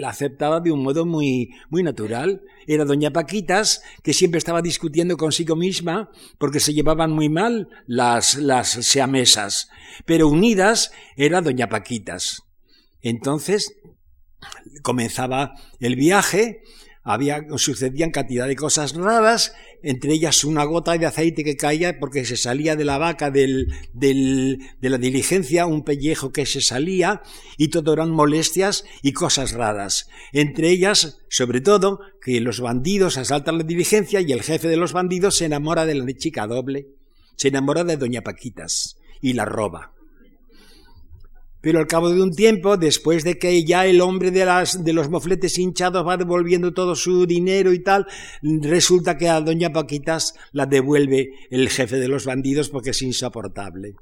aceptaba 0.07 0.61
de 0.61 0.71
un 0.71 0.83
modo 0.83 1.07
muy, 1.07 1.51
muy 1.71 1.83
natural. 1.83 2.43
Era 2.67 2.85
doña 2.85 3.11
Paquitas, 3.11 3.83
que 4.03 4.13
siempre 4.13 4.37
estaba 4.37 4.61
discutiendo 4.61 5.17
consigo 5.17 5.57
misma 5.57 6.11
porque 6.39 6.61
se 6.61 6.75
llevaban 6.75 7.13
muy 7.13 7.31
mal 7.31 7.69
las, 7.87 8.35
las 8.35 8.69
seamesas. 8.69 9.71
Pero 10.05 10.29
unidas 10.29 10.93
era 11.17 11.41
doña 11.41 11.71
Paquitas. 11.71 12.43
Entonces 13.01 13.75
comenzaba 14.83 15.55
el 15.81 15.97
viaje 15.97 16.63
había, 17.13 17.47
sucedían 17.57 18.11
cantidad 18.11 18.47
de 18.47 18.57
cosas 18.57 18.95
raras, 18.95 19.55
entre 19.83 20.13
ellas 20.13 20.45
una 20.45 20.65
gota 20.65 20.97
de 20.97 21.07
aceite 21.07 21.45
que 21.45 21.57
caía 21.57 21.99
porque 21.99 22.25
se 22.25 22.37
salía 22.37 22.77
de 22.77 22.85
la 22.85 22.99
vaca 22.99 23.31
del, 23.31 23.73
de 23.93 24.89
la 24.91 24.99
diligencia, 24.99 25.67
un 25.67 25.85
pellejo 25.85 26.33
que 26.33 26.47
se 26.47 26.61
salía, 26.61 27.23
y 27.57 27.69
todo 27.69 27.93
eran 27.93 28.11
molestias 28.11 28.85
y 29.03 29.13
cosas 29.13 29.53
raras. 29.53 30.09
Entre 30.33 30.71
ellas, 30.71 31.19
sobre 31.29 31.61
todo, 31.61 32.01
que 32.23 32.41
los 32.41 32.61
bandidos 32.61 33.17
asaltan 33.17 33.59
la 33.59 33.65
diligencia 33.65 34.21
y 34.21 34.33
el 34.33 34.43
jefe 34.43 34.69
de 34.69 34.77
los 34.77 34.93
bandidos 34.93 35.37
se 35.37 35.47
enamora 35.47 35.87
de 35.87 35.95
la 35.95 36.07
chica 36.13 36.47
doble, 36.47 36.89
se 37.37 37.49
enamora 37.49 37.85
de 37.85 37.97
doña 37.97 38.23
Paquitas 38.23 38.97
y 39.21 39.33
la 39.33 39.45
roba. 39.45 39.93
Pero 41.61 41.79
al 41.79 41.87
cabo 41.87 42.11
de 42.11 42.23
un 42.23 42.33
tiempo, 42.33 42.77
después 42.77 43.23
de 43.23 43.39
que 43.39 43.65
ya 43.65 43.87
el 43.87 44.01
hombre 44.01 44.31
de, 44.31 44.45
las, 44.45 44.83
de 44.83 44.93
los 44.93 45.11
mofletes 45.11 45.59
hinchados 45.59 46.07
va 46.07 46.17
devolviendo 46.17 46.73
todo 46.73 46.95
su 46.95 47.27
dinero 47.27 47.73
y 47.73 47.83
tal, 47.83 48.07
resulta 48.43 49.19
que 49.19 49.29
a 49.29 49.41
doña 49.41 49.73
Paquitas 49.73 50.35
la 50.53 50.67
devuelve 50.67 51.31
el 51.51 51.69
jefe 51.69 51.97
de 51.97 52.09
los 52.09 52.25
bandidos 52.25 52.71
porque 52.71 52.91
es 52.91 53.03
insoportable. 53.03 53.95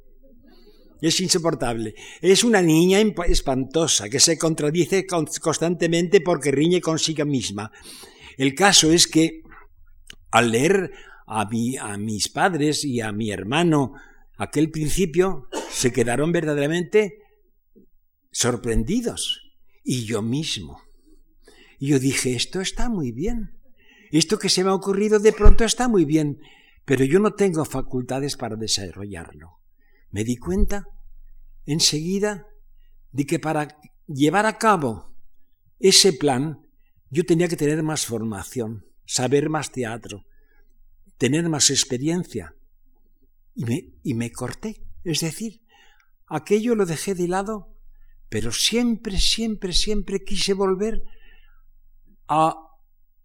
Es 1.00 1.20
insoportable. 1.20 1.94
Es 2.20 2.44
una 2.44 2.62
niña 2.62 2.98
espantosa 3.26 4.08
que 4.08 4.20
se 4.20 4.38
contradice 4.38 5.06
constantemente 5.06 6.20
porque 6.20 6.50
riñe 6.50 6.80
consigo 6.80 7.24
misma. 7.24 7.70
El 8.36 8.54
caso 8.54 8.92
es 8.92 9.06
que 9.08 9.42
al 10.30 10.52
leer 10.52 10.92
a, 11.26 11.48
a 11.80 11.98
mis 11.98 12.28
padres 12.28 12.84
y 12.84 13.00
a 13.00 13.10
mi 13.12 13.30
hermano 13.30 13.94
aquel 14.38 14.70
principio, 14.70 15.48
se 15.70 15.92
quedaron 15.92 16.32
verdaderamente 16.32 17.18
sorprendidos. 18.30 19.42
Y 19.84 20.04
yo 20.04 20.22
mismo. 20.22 20.82
Y 21.78 21.88
yo 21.88 21.98
dije, 21.98 22.34
esto 22.34 22.60
está 22.60 22.88
muy 22.88 23.12
bien. 23.12 23.58
Esto 24.10 24.38
que 24.38 24.48
se 24.48 24.64
me 24.64 24.70
ha 24.70 24.74
ocurrido 24.74 25.18
de 25.18 25.32
pronto 25.32 25.64
está 25.64 25.88
muy 25.88 26.04
bien, 26.04 26.40
pero 26.84 27.04
yo 27.04 27.20
no 27.20 27.34
tengo 27.34 27.64
facultades 27.64 28.36
para 28.36 28.56
desarrollarlo. 28.56 29.58
Me 30.10 30.24
di 30.24 30.36
cuenta 30.36 30.86
enseguida 31.66 32.46
de 33.12 33.26
que 33.26 33.38
para 33.38 33.78
llevar 34.06 34.46
a 34.46 34.56
cabo 34.56 35.14
ese 35.78 36.12
plan 36.12 36.66
yo 37.10 37.24
tenía 37.24 37.48
que 37.48 37.56
tener 37.56 37.82
más 37.82 38.06
formación, 38.06 38.86
saber 39.06 39.50
más 39.50 39.70
teatro, 39.70 40.24
tener 41.18 41.48
más 41.48 41.70
experiencia. 41.70 42.54
Y 43.54 43.64
me, 43.64 43.92
y 44.02 44.14
me 44.14 44.30
corté. 44.30 44.82
Es 45.04 45.20
decir, 45.20 45.62
aquello 46.26 46.74
lo 46.74 46.86
dejé 46.86 47.14
de 47.14 47.28
lado 47.28 47.77
pero 48.28 48.52
siempre, 48.52 49.18
siempre, 49.18 49.72
siempre 49.72 50.24
quise 50.24 50.52
volver 50.54 51.02
a 52.28 52.54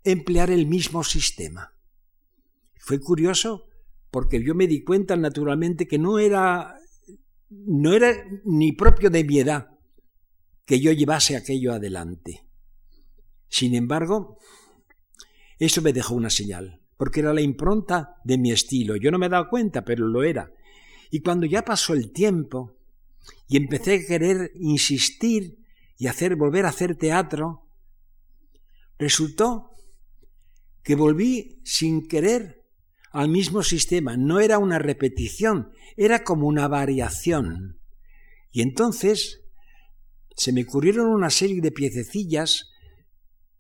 emplear 0.03 0.50
el 0.50 0.67
mismo 0.67 1.03
sistema. 1.03 1.74
Fue 2.77 3.00
curioso 3.00 3.67
porque 4.12 4.43
yo 4.43 4.55
me 4.55 4.67
di 4.67 4.83
cuenta 4.83 5.15
naturalmente 5.15 5.88
que 5.88 5.98
no 5.98 6.19
era, 6.19 6.75
no 7.50 7.93
era 7.93 8.13
ni 8.45 8.72
propio 8.72 9.10
de 9.10 9.24
mi 9.24 9.39
edad 9.39 9.69
que 10.65 10.79
yo 10.79 10.91
llevase 10.91 11.36
aquello 11.36 11.74
adelante. 11.74 12.48
Sin 13.50 13.75
embargo, 13.75 14.38
eso 15.60 15.81
me 15.81 15.93
dejó 15.93 16.15
una 16.15 16.29
señal, 16.29 16.81
porque 16.98 17.19
era 17.19 17.33
la 17.33 17.41
impronta 17.41 18.15
de 18.24 18.38
mi 18.38 18.51
estilo. 18.51 18.95
Yo 18.95 19.12
no 19.12 19.19
me 19.19 19.25
he 19.25 19.29
dado 19.29 19.50
cuenta, 19.50 19.83
pero 19.83 20.07
lo 20.07 20.24
era. 20.24 20.51
Y 21.12 21.22
cuando 21.22 21.45
ya 21.45 21.63
pasó 21.63 21.93
el 21.93 22.12
tiempo, 22.12 22.77
y 23.47 23.57
empecé 23.57 23.95
a 23.95 24.05
querer 24.05 24.51
insistir 24.55 25.57
y 25.97 26.07
hacer 26.07 26.35
volver 26.35 26.65
a 26.65 26.69
hacer 26.69 26.95
teatro, 26.95 27.67
resultó 28.97 29.71
que 30.83 30.95
volví 30.95 31.61
sin 31.63 32.07
querer 32.07 32.63
al 33.11 33.29
mismo 33.29 33.63
sistema. 33.63 34.17
No 34.17 34.39
era 34.39 34.57
una 34.57 34.79
repetición, 34.79 35.71
era 35.95 36.23
como 36.23 36.47
una 36.47 36.67
variación. 36.67 37.79
Y 38.51 38.61
entonces 38.61 39.41
se 40.35 40.51
me 40.51 40.63
ocurrieron 40.63 41.07
una 41.07 41.29
serie 41.29 41.61
de 41.61 41.71
piececillas 41.71 42.71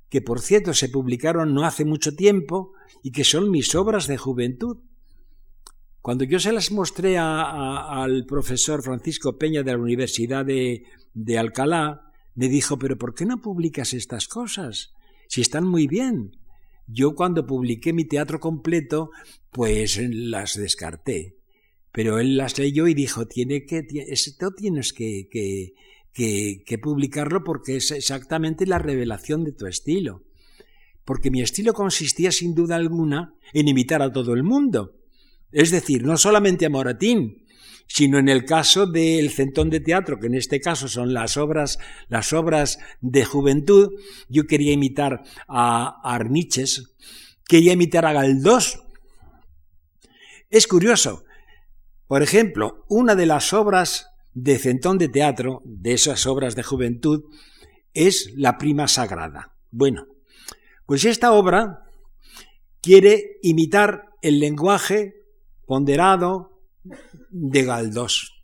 que 0.09 0.21
por 0.21 0.41
cierto 0.41 0.73
se 0.73 0.89
publicaron 0.89 1.53
no 1.53 1.65
hace 1.65 1.85
mucho 1.85 2.15
tiempo 2.15 2.73
y 3.01 3.11
que 3.11 3.23
son 3.23 3.49
mis 3.49 3.73
obras 3.73 4.05
de 4.07 4.17
juventud. 4.17 4.77
Cuando 6.03 6.25
yo 6.25 6.37
se 6.37 6.51
las 6.51 6.69
mostré 6.69 7.17
al 7.17 8.25
profesor 8.25 8.83
Francisco 8.83 9.37
Peña 9.37 9.63
de 9.63 9.71
la 9.71 9.77
Universidad 9.77 10.45
de, 10.45 10.83
Alcalá, 11.37 12.11
me 12.35 12.49
dijo, 12.49 12.77
pero 12.77 12.97
¿por 12.97 13.15
qué 13.15 13.25
no 13.25 13.39
publicas 13.41 13.93
estas 13.93 14.27
cosas? 14.27 14.91
Si 15.29 15.39
están 15.39 15.65
muy 15.65 15.87
bien. 15.87 16.35
Yo 16.87 17.15
cuando 17.15 17.47
publiqué 17.47 17.93
mi 17.93 18.03
teatro 18.03 18.41
completo, 18.41 19.11
pues 19.49 19.97
las 19.97 20.57
descarté. 20.57 21.37
Pero 21.93 22.19
él 22.19 22.35
las 22.35 22.59
leyó 22.59 22.87
y 22.87 22.93
dijo, 22.93 23.25
tiene 23.25 23.65
que, 23.65 23.87
esto 24.09 24.51
tienes 24.51 24.91
que, 24.91 25.29
que, 25.31 26.63
que, 26.65 26.77
publicarlo 26.79 27.45
porque 27.45 27.77
es 27.77 27.91
exactamente 27.91 28.67
la 28.67 28.77
revelación 28.77 29.45
de 29.45 29.53
tu 29.53 29.67
estilo. 29.67 30.25
Porque 31.05 31.31
mi 31.31 31.41
estilo 31.41 31.71
consistía 31.71 32.33
sin 32.33 32.55
duda 32.55 32.75
alguna 32.75 33.35
en 33.53 33.69
imitar 33.69 34.01
a 34.01 34.11
todo 34.11 34.33
el 34.33 34.43
mundo. 34.43 34.99
Es 35.53 35.71
decir, 35.71 36.03
no 36.03 36.17
solamente 36.17 36.65
a 36.65 36.69
Moratín, 36.69 37.45
sino 37.87 38.17
en 38.17 38.27
el 38.27 38.45
caso 38.45 38.87
del 38.87 39.29
centón 39.29 39.69
de 39.69 39.79
teatro, 39.79 40.19
que 40.19 40.27
en 40.27 40.33
este 40.33 40.59
caso 40.59 40.87
son 40.87 41.13
las 41.13 41.37
obras, 41.37 41.77
las 42.09 42.33
obras 42.33 42.79
de 43.01 43.23
juventud, 43.23 43.91
yo 44.29 44.45
quería 44.47 44.73
imitar 44.73 45.23
a 45.47 46.01
Arniches, 46.03 46.95
quería 47.47 47.73
imitar 47.73 48.05
a 48.05 48.13
Galdós. 48.13 48.79
Es 50.49 50.67
curioso, 50.67 51.23
por 52.07 52.23
ejemplo, 52.23 52.83
una 52.89 53.15
de 53.15 53.25
las 53.27 53.53
obras 53.53 54.07
de 54.33 54.57
centón 54.57 54.97
de 54.97 55.09
teatro, 55.09 55.61
de 55.63 55.93
esas 55.93 56.25
obras 56.25 56.55
de 56.55 56.63
juventud, 56.63 57.23
es 57.93 58.33
La 58.35 58.57
prima 58.57 58.87
sagrada. 58.87 59.55
Bueno, 59.69 60.07
pues 60.87 61.05
esta 61.05 61.31
obra 61.33 61.83
quiere 62.81 63.37
imitar 63.43 64.09
el 64.23 64.39
lenguaje 64.39 65.22
ponderado 65.65 66.61
de 67.29 67.63
Galdós, 67.63 68.43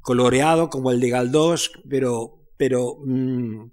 coloreado 0.00 0.68
como 0.68 0.90
el 0.90 1.00
de 1.00 1.10
Galdós, 1.10 1.70
pero, 1.88 2.46
pero 2.56 2.98
mm, 3.04 3.70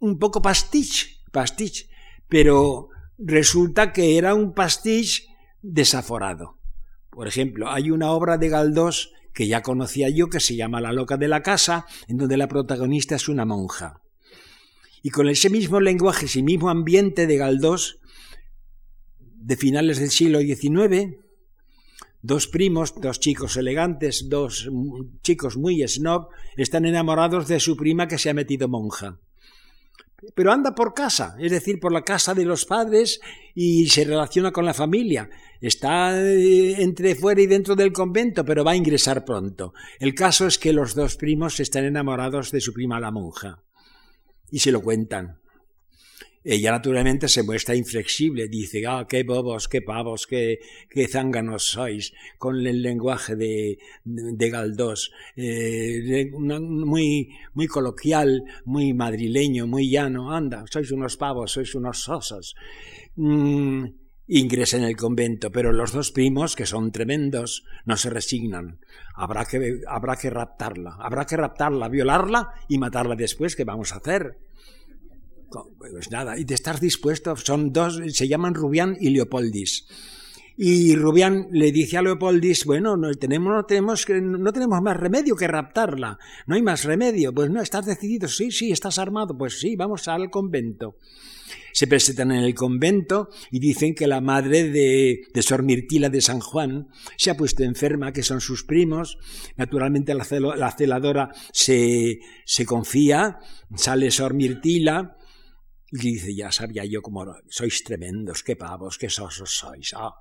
un 0.00 0.18
poco 0.18 0.42
pastiche, 0.42 1.18
pastiche, 1.30 1.88
pero 2.28 2.88
resulta 3.18 3.92
que 3.92 4.16
era 4.16 4.34
un 4.34 4.52
pastiche 4.52 5.24
desaforado. 5.60 6.58
Por 7.10 7.28
ejemplo, 7.28 7.70
hay 7.70 7.90
una 7.90 8.10
obra 8.10 8.38
de 8.38 8.48
Galdós 8.48 9.12
que 9.32 9.46
ya 9.46 9.62
conocía 9.62 10.08
yo, 10.08 10.28
que 10.28 10.40
se 10.40 10.56
llama 10.56 10.80
La 10.80 10.92
loca 10.92 11.16
de 11.16 11.28
la 11.28 11.42
casa, 11.42 11.86
en 12.08 12.16
donde 12.16 12.36
la 12.36 12.48
protagonista 12.48 13.14
es 13.16 13.28
una 13.28 13.44
monja. 13.44 14.00
Y 15.02 15.10
con 15.10 15.28
ese 15.28 15.50
mismo 15.50 15.80
lenguaje, 15.80 16.26
ese 16.26 16.42
mismo 16.42 16.70
ambiente 16.70 17.26
de 17.26 17.36
Galdós, 17.36 17.98
de 19.44 19.56
finales 19.56 19.98
del 19.98 20.10
siglo 20.10 20.40
XIX, 20.40 21.16
dos 22.22 22.48
primos, 22.48 22.94
dos 23.00 23.20
chicos 23.20 23.56
elegantes, 23.56 24.28
dos 24.28 24.68
chicos 25.22 25.56
muy 25.56 25.86
snob, 25.86 26.28
están 26.56 26.86
enamorados 26.86 27.48
de 27.48 27.60
su 27.60 27.76
prima 27.76 28.08
que 28.08 28.18
se 28.18 28.30
ha 28.30 28.34
metido 28.34 28.68
monja 28.68 29.18
pero 30.34 30.52
anda 30.52 30.74
por 30.74 30.94
casa, 30.94 31.36
es 31.38 31.50
decir, 31.50 31.80
por 31.80 31.92
la 31.92 32.02
casa 32.02 32.34
de 32.34 32.44
los 32.44 32.64
padres 32.64 33.20
y 33.54 33.88
se 33.88 34.04
relaciona 34.04 34.52
con 34.52 34.64
la 34.64 34.74
familia. 34.74 35.28
Está 35.60 36.20
eh, 36.20 36.82
entre 36.82 37.14
fuera 37.14 37.40
y 37.40 37.46
dentro 37.46 37.74
del 37.74 37.92
convento, 37.92 38.44
pero 38.44 38.64
va 38.64 38.72
a 38.72 38.76
ingresar 38.76 39.24
pronto. 39.24 39.74
El 39.98 40.14
caso 40.14 40.46
es 40.46 40.58
que 40.58 40.72
los 40.72 40.94
dos 40.94 41.16
primos 41.16 41.58
están 41.60 41.84
enamorados 41.84 42.52
de 42.52 42.60
su 42.60 42.72
prima 42.72 43.00
la 43.00 43.10
monja 43.10 43.62
y 44.50 44.60
se 44.60 44.72
lo 44.72 44.80
cuentan. 44.80 45.41
Ella 46.44 46.72
naturalmente 46.72 47.28
se 47.28 47.42
muestra 47.42 47.76
inflexible, 47.76 48.48
dice, 48.48 48.84
ah, 48.86 49.06
qué 49.08 49.22
bobos, 49.22 49.68
qué 49.68 49.80
pavos, 49.80 50.26
qué, 50.26 50.58
qué 50.90 51.06
zánganos 51.06 51.64
sois, 51.64 52.12
con 52.38 52.66
el 52.66 52.82
lenguaje 52.82 53.36
de, 53.36 53.78
de, 54.04 54.50
Galdós, 54.50 55.12
eh, 55.36 56.30
muy, 56.32 57.30
muy 57.54 57.66
coloquial, 57.68 58.44
muy 58.64 58.92
madrileño, 58.92 59.66
muy 59.66 59.88
llano, 59.88 60.32
anda, 60.32 60.64
sois 60.70 60.90
unos 60.90 61.16
pavos, 61.16 61.52
sois 61.52 61.74
unos 61.76 62.02
sosos. 62.02 62.56
Mm, 63.14 63.84
ingresa 64.26 64.78
en 64.78 64.84
el 64.84 64.96
convento, 64.96 65.52
pero 65.52 65.72
los 65.72 65.92
dos 65.92 66.10
primos, 66.10 66.56
que 66.56 66.66
son 66.66 66.90
tremendos, 66.90 67.64
no 67.84 67.96
se 67.96 68.10
resignan. 68.10 68.80
Habrá 69.14 69.44
que, 69.44 69.80
habrá 69.86 70.16
que 70.16 70.30
raptarla, 70.30 70.96
habrá 70.98 71.24
que 71.24 71.36
raptarla, 71.36 71.88
violarla 71.88 72.54
y 72.68 72.78
matarla 72.78 73.14
después, 73.14 73.54
¿qué 73.54 73.64
vamos 73.64 73.92
a 73.92 73.96
hacer? 73.96 74.38
Pues 75.78 76.10
nada, 76.10 76.38
y 76.38 76.44
de 76.44 76.54
estar 76.54 76.80
dispuesto, 76.80 77.36
son 77.36 77.72
dos, 77.72 78.00
se 78.08 78.28
llaman 78.28 78.54
Rubián 78.54 78.96
y 79.00 79.10
Leopoldis. 79.10 79.86
Y 80.56 80.94
Rubián 80.96 81.48
le 81.50 81.72
dice 81.72 81.96
a 81.96 82.02
Leopoldis, 82.02 82.64
bueno, 82.66 82.96
no 82.96 83.12
tenemos, 83.14 83.52
no 83.52 83.64
tenemos, 83.64 84.06
no 84.08 84.52
tenemos 84.52 84.82
más 84.82 84.96
remedio 84.96 85.34
que 85.34 85.48
raptarla, 85.48 86.18
no 86.46 86.54
hay 86.54 86.62
más 86.62 86.84
remedio. 86.84 87.32
Pues 87.32 87.50
no, 87.50 87.62
estás 87.62 87.86
decidido, 87.86 88.28
sí, 88.28 88.50
sí, 88.50 88.70
estás 88.70 88.98
armado, 88.98 89.36
pues 89.36 89.58
sí, 89.58 89.76
vamos 89.76 90.08
al 90.08 90.30
convento. 90.30 90.96
Se 91.72 91.86
presentan 91.86 92.32
en 92.32 92.44
el 92.44 92.54
convento 92.54 93.30
y 93.50 93.58
dicen 93.58 93.94
que 93.94 94.06
la 94.06 94.20
madre 94.20 94.68
de, 94.68 95.22
de 95.32 95.42
Sor 95.42 95.62
Mirtila 95.62 96.10
de 96.10 96.20
San 96.20 96.40
Juan 96.40 96.88
se 97.16 97.30
ha 97.30 97.36
puesto 97.36 97.62
enferma, 97.62 98.12
que 98.12 98.22
son 98.22 98.42
sus 98.42 98.62
primos. 98.62 99.16
Naturalmente 99.56 100.14
la, 100.14 100.26
la 100.54 100.70
celadora 100.72 101.30
se, 101.50 102.20
se 102.44 102.66
confía, 102.66 103.38
sale 103.74 104.10
Sor 104.10 104.34
Mirtila, 104.34 105.16
y 105.92 106.12
dice, 106.12 106.34
ya 106.34 106.50
sabía 106.50 106.86
yo 106.86 107.02
cómo 107.02 107.36
sois 107.50 107.84
tremendos, 107.84 108.42
qué 108.42 108.56
pavos, 108.56 108.96
qué 108.96 109.10
sosos 109.10 109.54
sois. 109.54 109.92
Ah, 109.94 110.14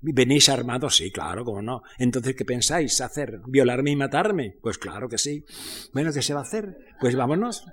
¿Venís 0.00 0.48
armados? 0.48 0.96
Sí, 0.96 1.10
claro, 1.10 1.44
cómo 1.44 1.60
no. 1.60 1.82
Entonces, 1.98 2.36
¿qué 2.36 2.44
pensáis 2.44 3.00
hacer? 3.00 3.40
¿Violarme 3.48 3.90
y 3.90 3.96
matarme? 3.96 4.56
Pues 4.62 4.78
claro 4.78 5.08
que 5.08 5.18
sí. 5.18 5.44
Bueno, 5.92 6.12
¿qué 6.12 6.22
se 6.22 6.34
va 6.34 6.40
a 6.40 6.44
hacer? 6.44 6.78
Pues 7.00 7.16
vámonos. 7.16 7.64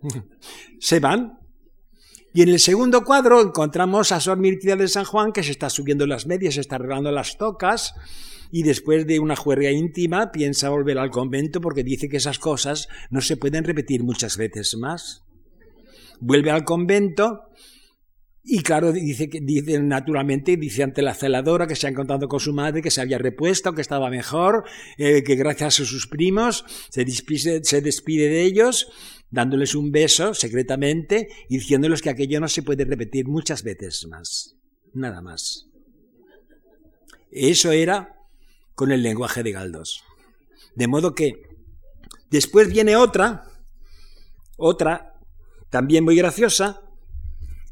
se 0.80 0.98
van. 0.98 1.40
Y 2.32 2.40
en 2.40 2.48
el 2.48 2.58
segundo 2.58 3.04
cuadro 3.04 3.42
encontramos 3.42 4.10
a 4.10 4.18
Sor 4.18 4.38
Mirtida 4.38 4.74
de 4.74 4.88
San 4.88 5.04
Juan 5.04 5.32
que 5.32 5.42
se 5.42 5.50
está 5.50 5.68
subiendo 5.68 6.06
las 6.06 6.26
medias, 6.26 6.54
se 6.54 6.62
está 6.62 6.76
arreglando 6.76 7.12
las 7.12 7.36
tocas 7.36 7.94
y 8.50 8.62
después 8.62 9.06
de 9.06 9.20
una 9.20 9.36
juerga 9.36 9.70
íntima 9.70 10.32
piensa 10.32 10.70
volver 10.70 10.98
al 10.98 11.10
convento 11.10 11.60
porque 11.60 11.84
dice 11.84 12.08
que 12.08 12.16
esas 12.16 12.38
cosas 12.38 12.88
no 13.10 13.20
se 13.20 13.36
pueden 13.36 13.62
repetir 13.62 14.02
muchas 14.02 14.36
veces 14.36 14.74
más 14.76 15.23
vuelve 16.20 16.50
al 16.50 16.64
convento 16.64 17.40
y 18.46 18.62
claro, 18.62 18.92
dice, 18.92 19.30
dice 19.40 19.80
naturalmente, 19.80 20.58
dice 20.58 20.82
ante 20.82 21.00
la 21.00 21.14
celadora 21.14 21.66
que 21.66 21.76
se 21.76 21.86
ha 21.86 21.90
encontrado 21.90 22.28
con 22.28 22.40
su 22.40 22.52
madre, 22.52 22.82
que 22.82 22.90
se 22.90 23.00
había 23.00 23.16
repuesto, 23.16 23.72
que 23.72 23.80
estaba 23.80 24.10
mejor, 24.10 24.64
eh, 24.98 25.24
que 25.24 25.34
gracias 25.34 25.80
a 25.80 25.84
sus 25.86 26.06
primos 26.06 26.62
se 26.90 27.06
despide, 27.06 27.64
se 27.64 27.80
despide 27.80 28.28
de 28.28 28.42
ellos, 28.42 28.88
dándoles 29.30 29.74
un 29.74 29.90
beso 29.90 30.34
secretamente 30.34 31.28
y 31.48 31.56
diciéndoles 31.56 32.02
que 32.02 32.10
aquello 32.10 32.38
no 32.38 32.48
se 32.48 32.62
puede 32.62 32.84
repetir 32.84 33.26
muchas 33.26 33.62
veces 33.62 34.06
más. 34.10 34.56
Nada 34.92 35.22
más. 35.22 35.70
Eso 37.30 37.72
era 37.72 38.14
con 38.74 38.92
el 38.92 39.02
lenguaje 39.02 39.42
de 39.42 39.52
Galdós. 39.52 40.02
De 40.76 40.86
modo 40.86 41.14
que 41.14 41.32
después 42.30 42.70
viene 42.70 42.94
otra, 42.94 43.44
otra 44.58 45.13
también 45.74 46.04
muy 46.04 46.14
graciosa, 46.14 46.82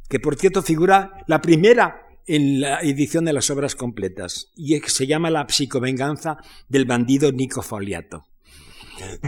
que 0.09 0.19
por 0.19 0.35
cierto 0.35 0.61
figura 0.61 1.12
la 1.29 1.41
primera 1.41 2.03
en 2.27 2.61
la 2.61 2.81
edición 2.81 3.25
de 3.25 3.33
las 3.33 3.49
obras 3.49 3.77
completas, 3.77 4.51
y 4.57 4.77
se 4.81 5.07
llama 5.07 5.31
La 5.31 5.47
psicovenganza 5.49 6.37
del 6.69 6.85
bandido 6.85 7.31
Nico 7.31 7.62
Foliato. 7.62 8.25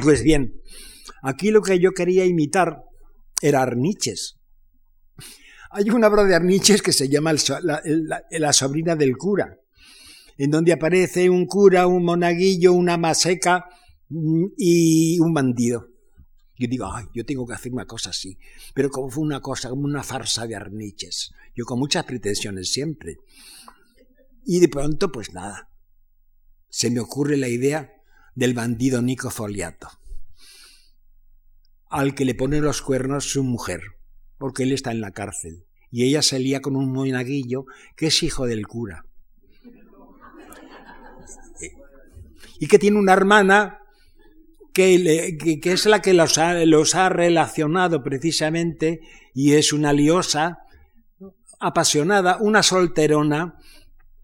Pues 0.03 0.25
bien, 0.25 0.61
aquí 1.23 1.53
lo 1.53 1.63
que 1.63 1.79
yo 1.79 1.93
quería 1.93 2.25
imitar 2.25 2.83
era 3.41 3.63
Arniches. 3.63 4.41
Hay 5.71 5.91
una 5.91 6.09
obra 6.09 6.25
de 6.25 6.35
Arniches 6.35 6.83
que 6.83 6.93
se 6.93 7.09
llama 7.09 7.33
la, 7.63 7.81
la 8.29 8.53
sobrina 8.53 8.97
del 8.97 9.17
cura, 9.17 9.57
en 10.37 10.51
donde 10.51 10.73
aparece 10.73 11.31
un 11.31 11.47
cura, 11.47 11.87
un 11.87 12.05
monaguillo, 12.05 12.73
una 12.73 12.97
maseca 12.97 13.67
mm, 14.09 14.47
y 14.59 15.21
un 15.21 15.33
bandido. 15.33 15.94
Yo 16.57 16.69
digo, 16.69 16.87
ay, 16.93 17.07
yo 17.14 17.25
tengo 17.25 17.47
que 17.47 17.55
hacer 17.55 17.73
una 17.73 17.87
cosa 17.87 18.11
así. 18.11 18.38
Pero 18.75 18.90
como 18.90 19.11
fue 19.11 19.25
una 19.25 19.40
cosa, 19.40 19.69
como 19.71 19.85
una 19.85 20.03
farsa 20.03 20.47
de 20.47 20.55
arniches. 20.55 21.33
Yo 21.57 21.64
con 21.64 21.79
muchas 21.79 22.05
pretensiones 22.05 22.71
siempre. 22.71 23.17
Y 24.45 24.61
de 24.61 24.69
pronto, 24.69 25.11
pues 25.11 25.33
nada. 25.33 25.71
Se 26.69 26.90
me 26.90 27.01
ocurre 27.01 27.37
la 27.37 27.49
idea 27.49 27.93
del 28.35 28.55
bandido 28.55 29.01
Nico 29.01 29.31
Foliato, 29.31 29.88
al 31.88 32.14
que 32.14 32.25
le 32.25 32.35
pone 32.35 32.61
los 32.61 32.83
cuernos 32.83 33.31
su 33.31 33.45
mujer, 33.45 33.81
porque 34.38 34.64
él 34.64 34.73
está 34.73 34.90
en 34.90 35.01
la 35.01 35.12
cárcel. 35.12 35.67
Y 35.90 36.05
ella 36.05 36.23
se 36.23 36.40
lía 36.40 36.61
con 36.61 36.75
un 36.75 36.93
moinaguillo 36.93 37.67
que 37.97 38.09
es 38.09 38.23
hijo 38.23 38.47
del 38.47 38.67
cura. 38.67 39.07
Y 42.59 42.67
que 42.67 42.79
tiene 42.79 42.99
una 42.99 43.12
hermana 43.12 43.84
que, 44.75 45.61
es 45.63 45.87
la 45.87 46.03
que 46.03 46.13
los 46.13 46.37
ha, 46.39 47.09
relacionado 47.09 48.03
precisamente 48.03 49.01
y 49.33 49.53
es 49.53 49.73
una 49.73 49.93
liosa 49.93 50.59
apasionada, 51.61 52.39
una 52.41 52.63
solterona 52.63 53.57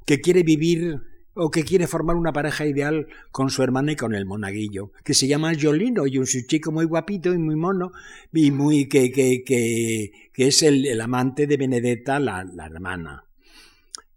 que 0.04 0.20
quiere 0.20 0.42
vivir 0.42 0.96
o 1.34 1.50
que 1.50 1.62
quiere 1.62 1.86
formar 1.86 2.16
una 2.16 2.32
pareja 2.32 2.66
ideal 2.66 3.06
con 3.30 3.50
su 3.50 3.62
hermana 3.62 3.92
y 3.92 3.96
con 3.96 4.14
el 4.14 4.26
monaguillo, 4.26 4.90
que 5.04 5.14
se 5.14 5.28
llama 5.28 5.52
Jolino 5.58 6.06
y 6.08 6.18
un 6.18 6.26
chico 6.26 6.72
muy 6.72 6.84
guapito 6.84 7.32
y 7.32 7.38
muy 7.38 7.54
mono 7.54 7.92
y 8.32 8.50
muy 8.50 8.88
que, 8.88 9.12
que, 9.12 9.44
que, 9.44 10.10
que 10.34 10.48
es 10.48 10.62
el, 10.64 11.00
amante 11.00 11.46
de 11.46 11.56
Benedetta, 11.56 12.18
la, 12.18 12.44
la 12.44 12.66
hermana. 12.66 13.24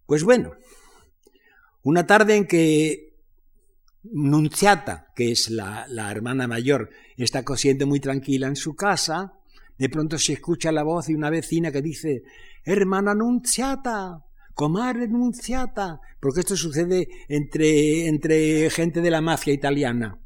Pues 0.07 0.23
bueno, 0.23 0.53
una 1.83 2.07
tarde 2.07 2.35
en 2.35 2.47
que 2.47 3.12
Nunciata, 4.03 5.11
que 5.15 5.31
es 5.31 5.49
la, 5.49 5.85
la, 5.87 6.11
hermana 6.11 6.47
mayor, 6.47 6.89
está 7.17 7.43
cosiendo 7.43 7.87
muy 7.87 7.99
tranquila 7.99 8.47
en 8.47 8.55
su 8.55 8.75
casa, 8.75 9.33
de 9.77 9.89
pronto 9.89 10.17
se 10.17 10.33
escucha 10.33 10.71
la 10.71 10.83
voz 10.83 11.07
de 11.07 11.15
una 11.15 11.29
vecina 11.29 11.71
que 11.71 11.81
dice, 11.81 12.23
Hermana 12.63 13.15
Nunciata, 13.15 14.25
comare 14.53 15.07
Nunciata, 15.07 15.99
porque 16.19 16.41
esto 16.41 16.55
sucede 16.55 17.07
entre, 17.27 18.07
entre 18.07 18.69
gente 18.69 19.01
de 19.01 19.11
la 19.11 19.21
mafia 19.21 19.53
italiana. 19.53 20.19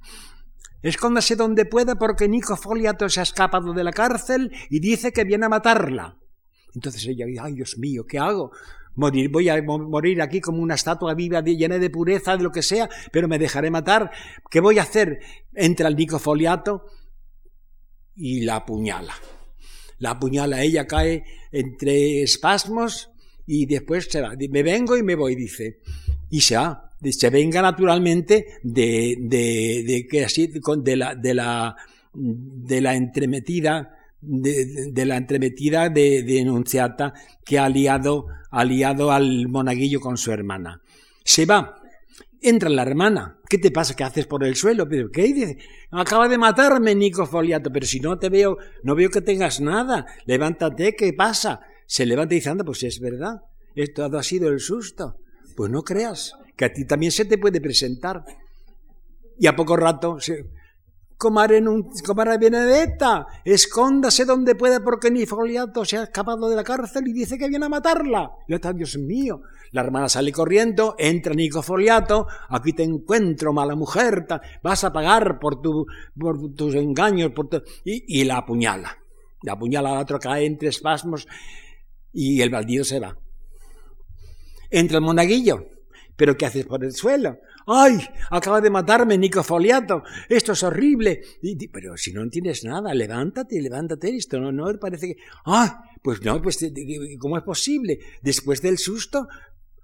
Escóndase 0.81 1.35
donde 1.35 1.65
pueda 1.65 1.95
porque 1.95 2.27
Nico 2.27 2.55
Foliato 2.55 3.09
se 3.09 3.19
ha 3.19 3.23
escapado 3.23 3.73
de 3.73 3.83
la 3.83 3.91
cárcel 3.91 4.51
y 4.69 4.79
dice 4.79 5.11
que 5.11 5.23
viene 5.23 5.45
a 5.45 5.49
matarla. 5.49 6.17
Entonces 6.75 7.05
ella 7.07 7.25
dice, 7.25 7.41
ay 7.43 7.53
Dios 7.53 7.77
mío, 7.77 8.05
¿qué 8.07 8.19
hago? 8.19 8.51
Voy 8.97 9.47
a 9.49 9.61
morir 9.61 10.21
aquí 10.23 10.41
como 10.41 10.61
una 10.61 10.73
estatua 10.73 11.13
viva 11.13 11.41
llena 11.41 11.77
de 11.77 11.89
pureza, 11.91 12.35
de 12.35 12.43
lo 12.43 12.51
que 12.51 12.63
sea, 12.63 12.89
pero 13.11 13.27
me 13.27 13.37
dejaré 13.37 13.69
matar. 13.69 14.09
¿Qué 14.49 14.59
voy 14.59 14.79
a 14.79 14.81
hacer? 14.81 15.19
Entra 15.53 15.87
el 15.87 15.95
Nico 15.95 16.17
Foliato 16.17 16.85
y 18.15 18.41
la 18.41 18.55
apuñala. 18.57 19.13
La 19.99 20.11
apuñala, 20.11 20.63
ella 20.63 20.87
cae 20.87 21.23
entre 21.51 22.23
espasmos 22.23 23.11
y 23.45 23.67
después 23.67 24.07
se 24.09 24.21
va. 24.21 24.33
Me 24.49 24.63
vengo 24.63 24.97
y 24.97 25.03
me 25.03 25.13
voy, 25.13 25.35
dice. 25.35 25.79
Y 26.31 26.41
se 26.41 26.57
va. 26.57 26.91
Se 27.11 27.29
venga 27.29 27.61
naturalmente 27.61 28.47
de, 28.63 29.15
de, 29.19 29.83
de 29.85 30.07
que 30.09 30.25
así, 30.25 30.47
de 30.47 30.95
la, 30.95 31.13
de 31.13 31.33
la, 31.35 31.75
de 32.13 32.81
la 32.81 32.95
entremetida, 32.95 33.96
de, 34.21 35.05
la 35.05 35.17
entremetida 35.17 35.89
de, 35.89 36.23
de 36.23 36.39
Enunciata 36.39 37.13
que 37.45 37.59
ha 37.59 37.69
liado, 37.69 38.27
ha 38.51 38.61
al 38.61 39.47
monaguillo 39.47 39.99
con 39.99 40.17
su 40.17 40.31
hermana. 40.31 40.81
Se 41.23 41.45
va. 41.45 41.75
Entra 42.41 42.69
la 42.69 42.83
hermana. 42.83 43.39
¿Qué 43.49 43.57
te 43.57 43.71
pasa? 43.71 43.95
¿Qué 43.95 44.03
haces 44.03 44.27
por 44.27 44.43
el 44.43 44.55
suelo? 44.55 44.87
¿Pero 44.87 45.09
qué 45.11 45.23
dice? 45.23 45.57
Acaba 45.91 46.27
de 46.27 46.37
matarme, 46.37 46.93
Nico 46.93 47.25
Foliato, 47.25 47.71
pero 47.71 47.85
si 47.85 47.99
no 47.99 48.19
te 48.19 48.29
veo, 48.29 48.57
no 48.83 48.95
veo 48.95 49.09
que 49.09 49.21
tengas 49.21 49.59
nada. 49.59 50.05
Levántate, 50.25 50.95
¿qué 50.95 51.13
pasa? 51.13 51.61
se 51.87 52.05
levanta 52.05 52.35
y 52.35 52.37
dice, 52.37 52.49
anda, 52.49 52.63
pues 52.63 52.83
es 52.83 52.99
verdad, 52.99 53.41
esto 53.73 54.05
ha 54.05 54.23
sido 54.23 54.49
el 54.49 54.59
susto. 54.59 55.15
Pues 55.55 55.71
no 55.71 55.81
creas, 55.81 56.33
que 56.55 56.65
a 56.65 56.73
ti 56.73 56.85
también 56.85 57.11
se 57.11 57.25
te 57.25 57.37
puede 57.37 57.59
presentar. 57.61 58.23
Y 59.39 59.47
a 59.47 59.55
poco 59.55 59.75
rato, 59.75 60.17
Comare, 61.17 61.59
Benedetta, 62.39 63.25
escóndase 63.43 64.23
donde 64.23 64.53
pueda 64.53 64.79
porque 64.81 65.09
ni 65.09 65.25
Foliato 65.25 65.83
se 65.83 65.97
ha 65.97 66.03
escapado 66.03 66.47
de 66.47 66.55
la 66.55 66.63
cárcel 66.63 67.07
y 67.07 67.13
dice 67.13 67.39
que 67.39 67.49
viene 67.49 67.65
a 67.65 67.69
matarla. 67.69 68.31
Y 68.47 68.53
está, 68.53 68.71
Dios 68.71 68.97
mío. 68.97 69.41
La 69.71 69.81
hermana 69.81 70.09
sale 70.09 70.31
corriendo, 70.31 70.95
entra 70.97 71.33
Nico 71.33 71.63
Foliato, 71.63 72.27
aquí 72.49 72.73
te 72.73 72.83
encuentro, 72.83 73.51
mala 73.51 73.75
mujer, 73.75 74.27
vas 74.61 74.83
a 74.83 74.93
pagar 74.93 75.39
por, 75.39 75.59
tu, 75.59 75.87
por 76.17 76.53
tus 76.53 76.75
engaños, 76.75 77.31
y, 77.83 78.23
la 78.23 78.37
apuñala. 78.37 78.95
La 79.41 79.53
apuñala 79.53 79.89
a 79.89 79.99
otro, 79.99 80.19
cae 80.19 80.45
entre 80.45 80.69
espasmos 80.69 81.27
y 82.13 82.41
el 82.41 82.51
baldío 82.51 82.83
se 82.83 82.99
va. 82.99 83.17
Entra 84.69 84.97
el 84.97 85.03
monaguillo. 85.03 85.65
¿Pero 86.15 86.35
qué 86.35 86.47
haces 86.47 86.65
por 86.65 86.83
el 86.83 86.93
suelo? 86.93 87.37
¡Ay! 87.69 87.99
Acaba 88.31 88.61
de 88.61 88.69
matarme 88.69 89.17
Nico 89.17 89.43
Foliato. 89.43 90.01
Esto 90.29 90.53
es 90.53 90.63
horrible. 90.63 91.21
pero 91.71 91.97
si 91.97 92.13
no 92.13 92.27
tienes 92.29 92.63
nada, 92.63 92.93
levántate, 92.93 93.61
levántate. 93.61 94.15
Esto 94.15 94.39
no, 94.39 94.79
parece 94.79 95.07
que. 95.07 95.15
¡Ah! 95.45 95.83
Pues 96.01 96.23
no, 96.23 96.41
pues 96.41 96.65
¿cómo 97.19 97.37
es 97.37 97.43
posible? 97.43 97.99
Después 98.21 98.61
del 98.61 98.77
susto, 98.77 99.27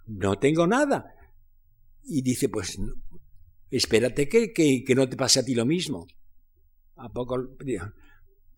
no 0.08 0.40
tengo 0.40 0.66
nada. 0.66 1.14
Y 2.06 2.22
dice, 2.22 2.48
pues 2.48 2.80
espérate 3.70 4.30
que, 4.30 4.54
que, 4.54 4.86
que 4.86 4.96
no 4.96 5.10
te 5.10 5.18
pase 5.18 5.42
a 5.42 5.46
ti 5.46 5.54
lo 5.54 5.66
mismo. 5.66 6.08
¿A 6.96 7.10
poco? 7.10 7.36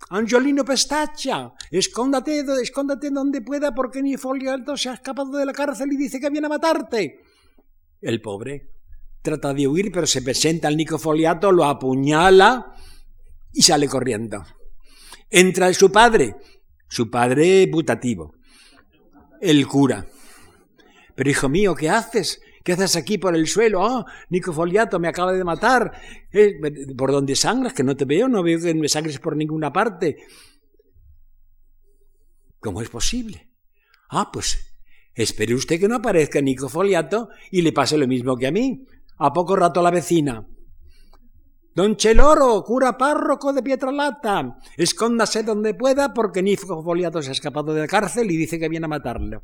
Angiolino 0.10 0.64
Pestacha, 0.64 1.52
escóndate, 1.72 2.44
escóndate 2.62 3.10
donde 3.10 3.42
pueda 3.42 3.74
porque 3.74 4.04
ni 4.04 4.18
Foliato 4.18 4.78
se 4.78 4.90
ha 4.90 4.94
escapado 4.94 5.36
de 5.36 5.48
la 5.48 5.54
cárcel 5.54 5.92
y 5.94 5.98
dice 5.98 6.20
que 6.20 6.30
viene 6.30 6.46
a 6.46 6.50
matarte. 6.50 7.22
El 8.02 8.22
pobre 8.22 8.75
trata 9.26 9.54
de 9.54 9.68
huir, 9.68 9.92
pero 9.92 10.08
se 10.08 10.22
presenta 10.22 10.70
al 10.70 10.78
Nico 10.78 10.98
Foliato, 10.98 11.52
lo 11.52 11.66
apuñala 11.66 12.74
y 13.52 13.62
sale 13.62 13.90
corriendo. 13.90 14.46
Entra 15.30 15.74
su 15.74 15.92
padre, 15.92 16.36
su 16.88 17.10
padre 17.10 17.68
putativo, 17.68 18.36
el 19.42 19.68
cura. 19.68 20.08
Pero 21.16 21.30
hijo 21.30 21.50
mío, 21.50 21.76
¿qué 21.76 21.90
haces? 21.90 22.40
¿Qué 22.64 22.74
haces 22.74 22.96
aquí 22.96 23.18
por 23.18 23.36
el 23.36 23.48
suelo? 23.48 23.82
¡Oh, 23.82 24.06
Nico 24.30 24.54
Foliato 24.54 25.00
me 25.00 25.08
acaba 25.08 25.34
de 25.34 25.44
matar! 25.44 25.92
Eh, 26.32 26.54
¿Por 26.98 27.12
dónde 27.12 27.36
sangras? 27.36 27.74
Que 27.74 27.84
no 27.84 27.96
te 27.96 28.06
veo, 28.06 28.28
no 28.28 28.44
veo 28.44 28.60
que 28.60 28.74
me 28.74 28.88
sangres 28.88 29.20
por 29.20 29.36
ninguna 29.36 29.72
parte. 29.72 30.18
¿Cómo 32.60 32.82
es 32.82 32.90
posible? 32.90 33.52
Ah, 34.10 34.30
pues 34.32 34.74
espere 35.14 35.54
usted 35.54 35.80
que 35.80 35.88
no 35.88 35.96
aparezca 35.96 36.42
Nico 36.42 36.68
Foliato 36.68 37.30
y 37.52 37.62
le 37.62 37.72
pase 37.72 37.98
lo 37.98 38.08
mismo 38.08 38.36
que 38.36 38.48
a 38.48 38.52
mí. 38.52 38.86
A 39.18 39.32
poco 39.32 39.56
rato 39.56 39.82
la 39.82 39.92
vecina. 39.92 40.46
Don 41.74 41.98
Cheloro, 41.98 42.64
cura 42.64 42.98
párroco 42.98 43.52
de 43.52 43.62
Pietralata, 43.62 44.58
escóndase 44.78 45.44
donde 45.44 45.74
pueda 45.74 46.14
porque 46.14 46.42
Nico 46.42 46.82
Foliato 46.82 47.22
se 47.22 47.30
ha 47.30 47.34
escapado 47.34 47.74
de 47.74 47.82
la 47.82 47.88
cárcel 47.88 48.32
y 48.32 48.38
dice 48.38 48.58
que 48.58 48.70
viene 48.70 48.86
a 48.86 48.90
matarlo. 48.90 49.44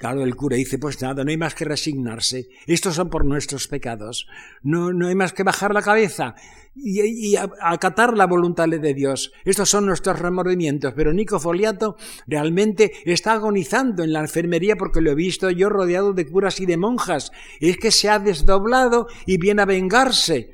Claro, 0.00 0.24
el 0.24 0.34
cura 0.34 0.56
dice, 0.56 0.78
pues 0.78 1.02
nada, 1.02 1.24
no 1.24 1.30
hay 1.30 1.36
más 1.36 1.54
que 1.54 1.66
resignarse. 1.66 2.48
Estos 2.66 2.94
son 2.94 3.10
por 3.10 3.26
nuestros 3.26 3.68
pecados. 3.68 4.26
No, 4.62 4.94
no 4.94 5.08
hay 5.08 5.14
más 5.14 5.34
que 5.34 5.42
bajar 5.42 5.74
la 5.74 5.82
cabeza 5.82 6.34
y, 6.74 7.36
acatar 7.36 8.16
la 8.16 8.26
voluntad 8.26 8.66
de 8.66 8.94
Dios. 8.94 9.30
Estos 9.44 9.68
son 9.68 9.84
nuestros 9.84 10.18
remordimientos. 10.18 10.94
Pero 10.96 11.12
Nico 11.12 11.38
Foliato 11.38 11.96
realmente 12.26 12.92
está 13.04 13.34
agonizando 13.34 14.02
en 14.02 14.14
la 14.14 14.20
enfermería 14.20 14.76
porque 14.76 15.02
lo 15.02 15.10
he 15.10 15.14
visto 15.14 15.50
yo 15.50 15.68
rodeado 15.68 16.14
de 16.14 16.26
curas 16.26 16.60
y 16.60 16.64
de 16.64 16.78
monjas. 16.78 17.30
Es 17.60 17.76
que 17.76 17.90
se 17.90 18.08
ha 18.08 18.18
desdoblado 18.18 19.06
y 19.26 19.36
viene 19.36 19.60
a 19.60 19.66
vengarse. 19.66 20.52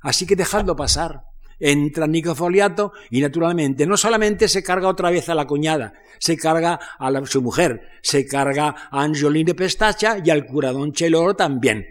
Así 0.00 0.26
que 0.26 0.36
dejadlo 0.36 0.76
pasar 0.76 1.22
entra 1.64 2.06
Nico 2.06 2.34
Foliato 2.34 2.92
y 3.10 3.22
naturalmente 3.22 3.86
no 3.86 3.96
solamente 3.96 4.48
se 4.48 4.62
carga 4.62 4.86
otra 4.86 5.10
vez 5.10 5.30
a 5.30 5.34
la 5.34 5.46
cuñada, 5.46 5.94
se 6.18 6.36
carga 6.36 6.78
a 6.98 7.26
su 7.26 7.40
mujer, 7.40 7.88
se 8.02 8.26
carga 8.26 8.88
a 8.90 9.02
Angelina 9.02 9.54
Pestacha 9.54 10.18
y 10.22 10.28
al 10.28 10.44
cura 10.44 10.72
Don 10.72 10.92
Cheloro 10.92 11.34
también. 11.34 11.86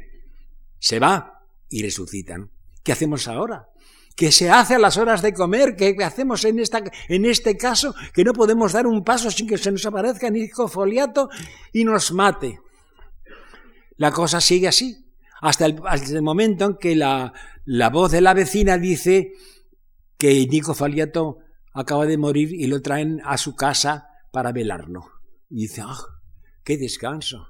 Se 0.78 1.00
va 1.00 1.42
y 1.70 1.82
resucitan. 1.82 2.52
¿Qué 2.84 2.92
hacemos 2.92 3.28
ahora? 3.28 3.68
¿Qué 4.16 4.32
se 4.32 4.52
hace 4.52 4.76
a 4.76 4.80
las 4.80 4.98
horas 4.98 5.24
de 5.24 5.34
comer? 5.34 5.76
¿Qué 5.76 5.96
hacemos 6.04 6.46
en, 6.46 6.60
esta, 6.60 6.84
en 7.08 7.26
este 7.26 7.58
caso? 7.58 7.96
Que 8.14 8.24
no 8.24 8.34
podemos 8.34 8.74
dar 8.74 8.86
un 8.86 9.04
paso 9.04 9.32
sin 9.32 9.48
que 9.48 9.58
se 9.58 9.72
nos 9.72 9.84
aparezca 9.88 10.30
Nico 10.30 10.68
Foliato 10.68 11.30
y 11.72 11.84
nos 11.84 12.12
mate. 12.12 12.60
La 13.98 14.12
cosa 14.12 14.40
sigue 14.40 14.68
así, 14.68 15.04
hasta 15.42 15.66
el, 15.66 15.82
hasta 15.88 16.12
el 16.12 16.22
momento 16.22 16.66
en 16.66 16.76
que 16.76 16.96
la, 16.96 17.34
la 17.66 17.90
voz 17.90 18.12
de 18.12 18.22
la 18.22 18.36
vecina 18.36 18.78
dice 18.78 19.32
que 20.24 20.48
Nico 20.48 20.74
Faliato 20.74 21.40
acaba 21.74 22.06
de 22.06 22.18
morir 22.18 22.54
y 22.54 22.68
lo 22.68 22.82
traen 22.82 23.20
a 23.26 23.38
su 23.38 23.58
casa 23.58 24.08
para 24.32 24.54
velarlo. 24.54 25.04
Y 25.50 25.64
dice, 25.64 25.82
¡ah, 25.84 26.00
qué 26.64 26.78
descanso! 26.78 27.50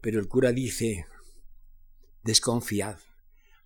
Pero 0.00 0.20
el 0.20 0.28
cura 0.28 0.52
dice, 0.52 1.06
desconfiad, 2.22 2.98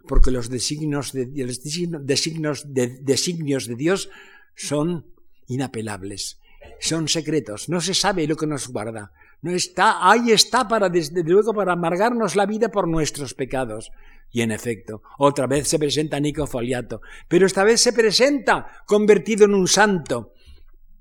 porque 0.09 0.31
los 0.31 0.49
designios 0.49 1.13
de, 1.13 1.27
designios 1.27 2.65
designios 2.73 3.67
de 3.67 3.77
Dios 3.77 4.09
son 4.57 5.13
inapelables, 5.47 6.41
son 6.81 7.09
secretos, 7.09 7.69
no 7.69 7.83
se 7.83 7.93
sabe 7.93 8.27
lo 8.27 8.37
que 8.37 8.47
nos 8.47 8.69
guarda. 8.69 9.13
No 9.43 9.51
está, 9.51 10.09
ahí 10.09 10.31
está 10.31 10.69
para, 10.69 10.89
desde 10.89 11.25
luego, 11.25 11.53
para 11.53 11.73
amargarnos 11.73 12.37
la 12.37 12.47
vida 12.47 12.69
por 12.69 12.87
nuestros 12.87 13.35
pecados. 13.35 13.91
Y 14.31 14.41
en 14.41 14.53
efecto, 14.53 15.03
otra 15.19 15.49
vez 15.49 15.67
se 15.67 15.81
presenta 15.81 16.21
Nico 16.21 16.47
Foliato, 16.47 17.03
pero 17.29 17.45
esta 17.45 17.65
vez 17.65 17.81
se 17.81 17.93
presenta 17.93 18.67
convertido 18.87 19.45
en 19.45 19.55
un 19.55 19.67
santo, 19.67 20.33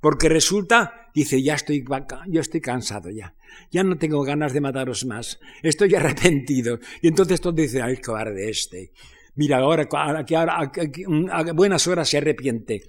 porque 0.02 0.28
resulta, 0.28 1.10
dice, 1.14 1.42
ya 1.42 1.54
estoy, 1.54 1.86
yo 2.28 2.42
estoy 2.42 2.60
cansado 2.62 3.10
ya, 3.12 3.36
ya 3.70 3.84
no 3.84 3.98
tengo 3.98 4.24
ganas 4.24 4.54
de 4.54 4.62
mataros 4.62 5.06
más, 5.06 5.40
estoy 5.62 5.94
arrepentido. 5.96 6.80
Y 7.02 7.10
entonces 7.10 7.40
todo 7.40 7.54
dice, 7.54 7.82
ay, 7.82 7.98
cobarde 7.98 8.50
este. 8.50 8.92
Mira, 9.36 9.60
ahora, 9.60 9.88
que 10.26 10.36
a 10.36 11.54
buenas 11.54 11.88
horas 11.88 12.10
se 12.10 12.18
arrepiente. 12.18 12.82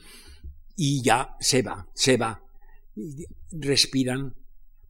Y 0.75 1.03
ya 1.03 1.37
se 1.39 1.63
va, 1.63 1.87
se 1.95 2.17
va. 2.17 2.43
respiran 3.53 4.35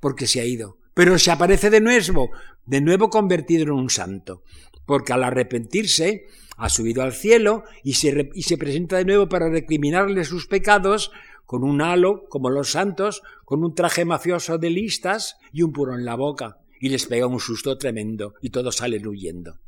porque 0.03 0.27
se 0.27 0.41
ha 0.41 0.45
ido. 0.45 0.79
pero 0.95 1.17
se 1.19 1.31
aparece 1.31 1.71
de 1.71 1.81
nuevo, 1.81 2.31
de 2.67 2.81
nuevo 2.83 3.09
convertido 3.09 3.63
en 3.63 3.71
un 3.71 3.89
santo, 3.89 4.43
porque 4.85 5.15
al 5.15 5.23
arrepentirse 5.25 6.27
ha 6.59 6.69
subido 6.69 7.03
al 7.03 7.15
cielo 7.15 7.63
y 7.83 7.95
se, 7.95 8.29
y 8.35 8.43
se 8.43 8.59
presenta 8.59 8.97
de 8.99 9.07
nuevo 9.07 9.29
para 9.29 9.49
recriminarle 9.49 10.25
sus 10.25 10.49
pecados 10.49 11.13
con 11.47 11.63
un 11.63 11.81
halo, 11.81 12.29
como 12.29 12.51
los 12.51 12.73
santos, 12.73 13.23
con 13.45 13.65
un 13.65 13.75
traje 13.75 14.05
mafioso 14.05 14.59
de 14.59 14.71
listas 14.71 15.37
y 15.53 15.63
un 15.63 15.73
puro 15.73 15.95
en 15.95 16.05
la 16.05 16.17
boca, 16.17 16.59
y 16.81 16.89
les 16.89 17.07
pega 17.07 17.27
un 17.27 17.41
susto 17.41 17.79
tremendo 17.79 18.35
y 18.43 18.51
todos 18.51 18.77
salen 18.77 19.07
huyendo. 19.07 19.61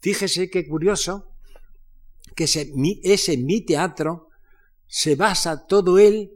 Fíjese 0.00 0.50
qué 0.50 0.66
curioso 0.66 1.30
que 2.34 2.44
ese, 2.44 2.72
ese 3.04 3.36
mi 3.38 3.60
teatro 3.64 4.28
se 4.86 5.14
basa 5.14 5.66
todo 5.66 5.98
él 5.98 6.32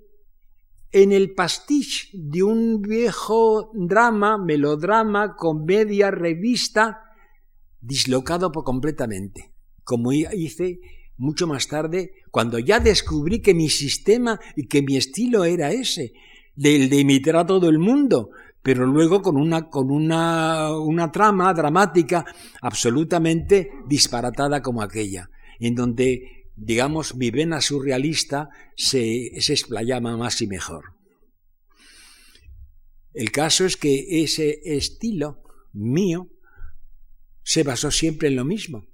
en 0.97 1.13
el 1.13 1.35
pastiche 1.35 2.09
de 2.15 2.43
un 2.43 2.81
viejo 2.81 3.71
drama, 3.75 4.39
melodrama, 4.39 5.37
comedia, 5.37 6.11
revista, 6.11 7.03
dislocado 7.83 8.51
por 8.51 8.65
completamente, 8.65 9.53
como 9.85 10.15
hice 10.15 10.81
mucho 11.19 11.47
más 11.47 11.69
tarde, 11.69 12.13
cuando 12.31 12.59
ya 12.59 12.81
descubrí 12.81 13.43
que 13.43 13.53
mi 13.53 13.69
sistema 13.69 14.41
y 14.57 14.69
que 14.69 14.81
mi 14.81 14.97
estilo 14.97 15.45
era 15.45 15.71
ese, 15.71 16.15
del 16.55 16.89
de 16.89 16.97
imitar 16.97 17.37
a 17.37 17.47
todo 17.47 17.69
el 17.69 17.79
mundo, 17.79 18.31
pero 18.63 18.87
luego 18.87 19.21
con 19.21 19.37
una, 19.37 19.69
con 19.69 19.91
una, 19.91 20.75
una 20.79 21.13
trama 21.13 21.53
dramática 21.53 22.25
absolutamente 22.63 23.71
disparatada 23.87 24.63
como 24.63 24.81
aquella, 24.81 25.29
en 25.61 25.75
donde 25.75 26.46
digamos, 26.57 27.15
mi 27.15 27.31
vena 27.31 27.61
surrealista 27.61 28.49
se, 28.77 29.31
se 29.41 29.53
explayaba 29.53 30.17
más 30.17 30.41
y 30.41 30.47
mejor. 30.47 30.95
El 33.13 33.31
caso 33.31 33.65
es 33.65 33.77
que 33.77 34.23
ese 34.23 34.61
estilo 34.65 35.43
mío 35.73 36.31
se 37.43 37.63
basó 37.63 37.91
siempre 37.91 38.29
en 38.29 38.37
lo 38.37 38.45
mismo. 38.45 38.87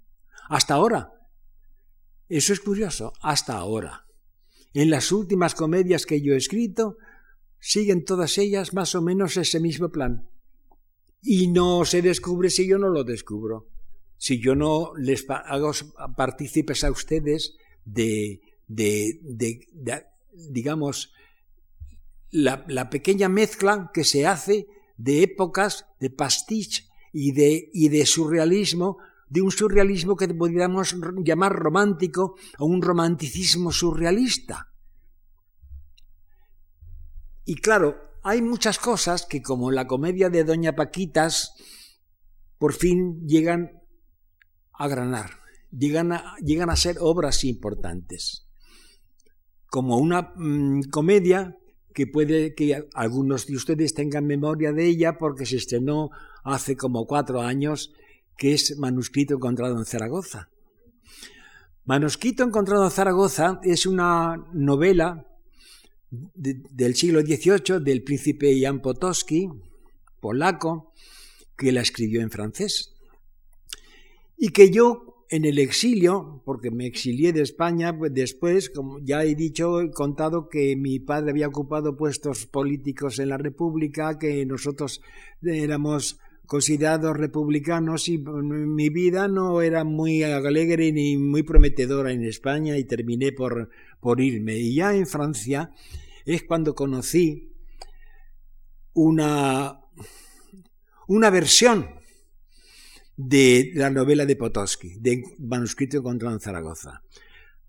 Hasta 0.49 0.75
ahora. 0.75 1.13
Eso 2.29 2.53
es 2.53 2.61
curioso, 2.61 3.13
hasta 3.21 3.55
ahora. 3.55 4.07
En 4.75 4.91
las 4.91 5.13
últimas 5.13 5.55
comedias 5.55 6.07
que 6.07 6.21
yo 6.21 6.35
he 6.35 6.37
escrito, 6.37 6.97
siguen 7.59 8.05
todas 8.05 8.39
ellas 8.39 8.75
más 8.75 8.95
o 8.95 9.03
menos 9.03 9.37
ese 9.37 9.61
mismo 9.61 9.91
plan. 9.91 10.29
Y 11.21 11.49
no 11.49 11.85
se 11.85 12.03
descubre 12.03 12.51
si 12.51 12.67
yo 12.67 12.79
no 12.79 12.89
lo 12.89 13.05
descubro 13.05 13.73
si 14.23 14.39
yo 14.39 14.55
no 14.55 14.93
les 14.95 15.29
hago 15.29 15.73
partícipes 16.17 16.85
a 16.85 16.93
ustedes 16.93 17.57
de, 17.85 18.41
de, 18.69 19.67
digamos, 20.33 21.13
la, 22.31 22.65
la, 22.69 22.89
pequeña 22.89 23.29
mezcla 23.29 23.91
que 23.93 24.05
se 24.05 24.29
hace 24.29 24.69
de 24.97 25.25
épocas 25.25 25.87
de 25.99 26.11
pastiche 26.11 26.85
y 27.13 27.33
de, 27.33 27.69
y 27.73 27.89
de 27.89 28.07
surrealismo, 28.07 28.99
de 29.29 29.43
un 29.43 29.51
surrealismo 29.51 30.15
que 30.15 30.29
podríamos 30.29 30.95
llamar 31.25 31.55
romántico 31.57 32.37
o 32.61 32.67
un 32.67 32.81
romanticismo 32.81 33.73
surrealista. 33.73 34.69
Y 37.45 37.57
claro, 37.57 37.97
hay 38.23 38.41
muchas 38.41 38.79
cosas 38.79 39.27
que 39.27 39.43
como 39.43 39.73
la 39.73 39.89
comedia 39.89 40.31
de 40.31 40.45
Doña 40.45 40.77
Paquitas, 40.77 41.55
por 42.61 42.73
fin 42.73 43.27
llegan 43.27 43.82
a 44.83 44.89
granar, 44.89 45.31
llegan 45.71 46.11
a, 46.11 46.35
llegan 46.45 46.69
a 46.69 46.75
ser 46.75 46.97
obras 46.99 47.45
importantes. 47.45 48.49
Como 49.67 49.97
una 49.97 50.33
mm, 50.35 50.91
comedia 50.91 51.57
que 51.95 52.09
puede 52.09 52.57
que 52.57 52.89
algunos 52.95 53.47
de 53.47 53.55
ustedes 53.55 53.95
tengan 53.95 54.27
memoria 54.27 54.73
de 54.73 54.87
ella 54.87 55.19
porque 55.19 55.47
se 55.47 55.57
estrenó 55.57 56.11
hace 56.43 56.77
como 56.77 57.07
cuatro 57.07 57.43
años, 57.43 57.93
que 58.37 58.55
es 58.55 58.77
Manuscrito 58.77 59.35
encontrado 59.35 59.79
en 59.79 59.85
Zaragoza. 59.85 60.49
Manuscrito 61.85 62.43
encontrado 62.43 62.85
en 62.85 62.91
Zaragoza 62.91 63.61
es 63.63 63.87
una 63.87 64.37
novela 64.53 65.25
del 66.11 66.97
siglo 66.97 67.21
XVIII 67.21 67.79
del 67.81 68.03
príncipe 68.03 68.61
Jan 68.61 68.81
Potocki, 68.81 69.49
polaco, 70.21 70.93
que 71.57 71.71
la 71.71 71.83
escribió 71.83 72.21
en 72.21 72.31
francés 72.31 72.93
y 74.45 74.49
que 74.49 74.71
yo 74.71 75.25
en 75.31 75.45
el 75.45 75.61
exilio, 75.61 76.43
porque 76.45 76.73
me 76.73 76.85
exilié 76.85 77.33
de 77.33 77.43
España, 77.43 77.97
pues 77.97 78.13
después, 78.13 78.71
como 78.71 78.99
ya 78.99 79.23
he 79.23 79.37
dicho, 79.37 79.81
he 79.81 79.93
contado 79.93 80.49
que 80.49 80.75
mi 80.75 80.99
padre 80.99 81.31
había 81.31 81.47
ocupado 81.47 81.97
puestos 81.97 82.47
políticos 82.47 83.21
en 83.21 83.29
la 83.29 83.39
República, 83.39 84.19
que 84.19 84.45
nosotros 84.45 85.01
éramos 85.43 86.19
considerados 86.45 87.17
republicanos 87.17 88.09
y 88.09 88.19
mi 88.19 88.89
vida 88.89 89.29
no 89.29 89.63
era 89.63 89.85
muy 89.85 90.25
alegre 90.25 90.91
ni 90.91 91.17
muy 91.17 91.45
prometedora 91.45 92.11
en 92.11 92.25
España 92.25 92.77
y 92.77 92.83
terminé 92.83 93.31
por, 93.31 93.71
por 94.01 94.21
irme. 94.21 94.57
Y 94.59 94.75
ya 94.75 94.93
en 94.93 95.07
Francia 95.07 95.71
es 96.27 96.43
cuando 96.43 96.75
conocí 96.75 97.55
una, 98.93 99.79
una 101.07 101.31
versión 101.31 102.02
de 103.17 103.73
la 103.75 103.91
novela 103.91 104.27
de 104.27 104.37
Potosky, 104.37 104.97
de 104.99 105.23
manuscrito 105.39 105.99
encontrado 105.99 106.35
en 106.35 106.41
Zaragoza, 106.41 107.03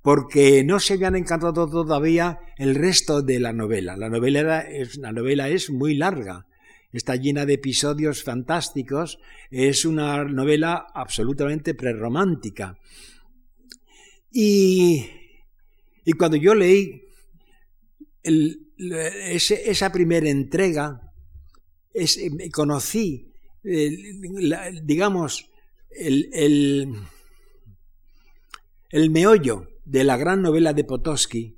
porque 0.01 0.63
no 0.63 0.79
se 0.79 0.93
habían 0.93 1.15
encantado 1.15 1.69
todavía 1.69 2.39
el 2.58 2.75
resto 2.75 3.21
de 3.21 3.39
la 3.39 3.53
novela. 3.53 3.95
La 3.97 4.10
novela, 4.10 4.62
es, 4.62 4.97
la 4.97 5.12
novela 5.12 5.49
es 5.49 5.69
muy 5.69 5.95
larga, 5.95 6.45
está 6.91 7.15
llena 7.15 7.45
de 7.45 7.53
episodios 7.53 8.23
fantásticos, 8.23 9.19
es 9.49 9.86
una 9.86 10.23
novela 10.23 10.88
absolutamente 10.93 11.73
prerromántica. 11.73 12.77
Y, 14.32 15.06
y 16.06 16.13
cuando 16.13 16.38
yo 16.38 16.56
leí 16.56 17.01
esa 18.77 19.91
primera 19.91 20.29
entrega, 20.29 21.01
conocí 22.51 23.33
digamos, 23.63 25.49
el, 25.91 26.30
el, 28.89 29.10
meollo 29.10 29.67
de 29.86 30.04
la 30.04 30.17
gran 30.17 30.41
novela 30.41 30.73
de 30.73 30.84
Potosky, 30.84 31.58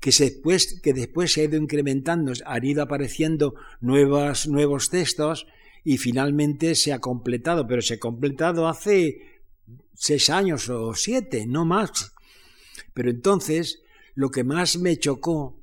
que, 0.00 0.10
después, 0.10 0.80
que 0.80 0.92
después 0.92 1.32
se 1.32 1.40
ha 1.40 1.44
ido 1.44 1.56
incrementando, 1.56 2.32
han 2.44 2.64
ido 2.64 2.82
apareciendo 2.82 3.54
nuevos, 3.80 4.46
nuevos 4.46 4.90
textos 4.90 5.46
y 5.84 5.98
finalmente 5.98 6.74
se 6.74 6.92
ha 6.92 7.00
completado, 7.00 7.66
pero 7.66 7.82
se 7.82 7.94
ha 7.94 7.98
completado 7.98 8.68
hace 8.68 9.40
seis 9.94 10.30
años 10.30 10.68
o 10.68 10.94
siete, 10.94 11.46
no 11.46 11.64
más. 11.64 12.12
Pero 12.94 13.10
entonces 13.10 13.82
lo 14.14 14.30
que 14.30 14.44
más 14.44 14.78
me 14.78 14.98
chocó 14.98 15.58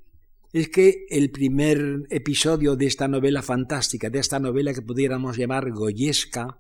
es 0.55 0.69
que 0.69 1.05
el 1.09 1.31
primer 1.31 2.03
episodio 2.09 2.77
de 2.77 2.85
esta 2.85 3.09
novela 3.09 3.41
fantástica, 3.41 4.09
de 4.09 4.19
esta 4.19 4.39
novela 4.39 4.73
que 4.73 4.81
pudiéramos 4.81 5.35
llamar 5.35 5.69
goyesca, 5.71 6.59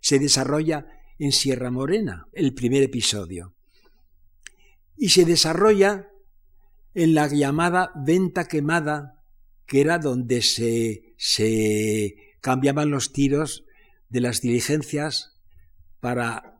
se 0.00 0.18
desarrolla 0.18 0.88
en 1.20 1.30
Sierra 1.30 1.70
Morena, 1.70 2.26
el 2.32 2.52
primer 2.52 2.82
episodio. 2.82 3.54
Y 4.96 5.10
se 5.10 5.24
desarrolla 5.24 6.08
en 6.94 7.14
la 7.14 7.28
llamada 7.28 7.92
venta 7.94 8.48
quemada, 8.48 9.22
que 9.66 9.82
era 9.82 10.00
donde 10.00 10.42
se, 10.42 11.14
se 11.16 12.16
cambiaban 12.40 12.90
los 12.90 13.12
tiros 13.12 13.64
de 14.08 14.20
las 14.20 14.40
diligencias 14.40 15.40
para 16.00 16.51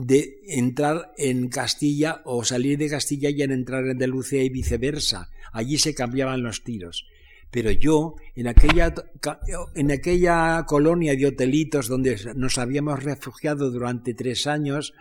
de 0.00 0.38
entrar 0.46 1.12
en 1.16 1.48
Castilla 1.48 2.22
o 2.24 2.44
salir 2.44 2.78
de 2.78 2.88
Castilla 2.88 3.30
y 3.30 3.42
en 3.42 3.50
entrar 3.50 3.82
en 3.82 3.90
Andalucía 3.90 4.44
y 4.44 4.48
viceversa. 4.48 5.28
Allí 5.52 5.76
se 5.76 5.92
cambiaban 5.92 6.44
los 6.44 6.62
tiros. 6.62 7.04
Pero 7.50 7.72
yo, 7.72 8.14
en 8.36 8.46
aquella, 8.46 8.94
en 9.74 9.90
aquella 9.90 10.64
colonia 10.68 11.16
de 11.16 11.26
hotelitos 11.26 11.88
donde 11.88 12.16
nos 12.36 12.58
habíamos 12.58 13.02
refugiado 13.02 13.72
durante 13.72 14.14
tres 14.14 14.46
años, 14.46 14.94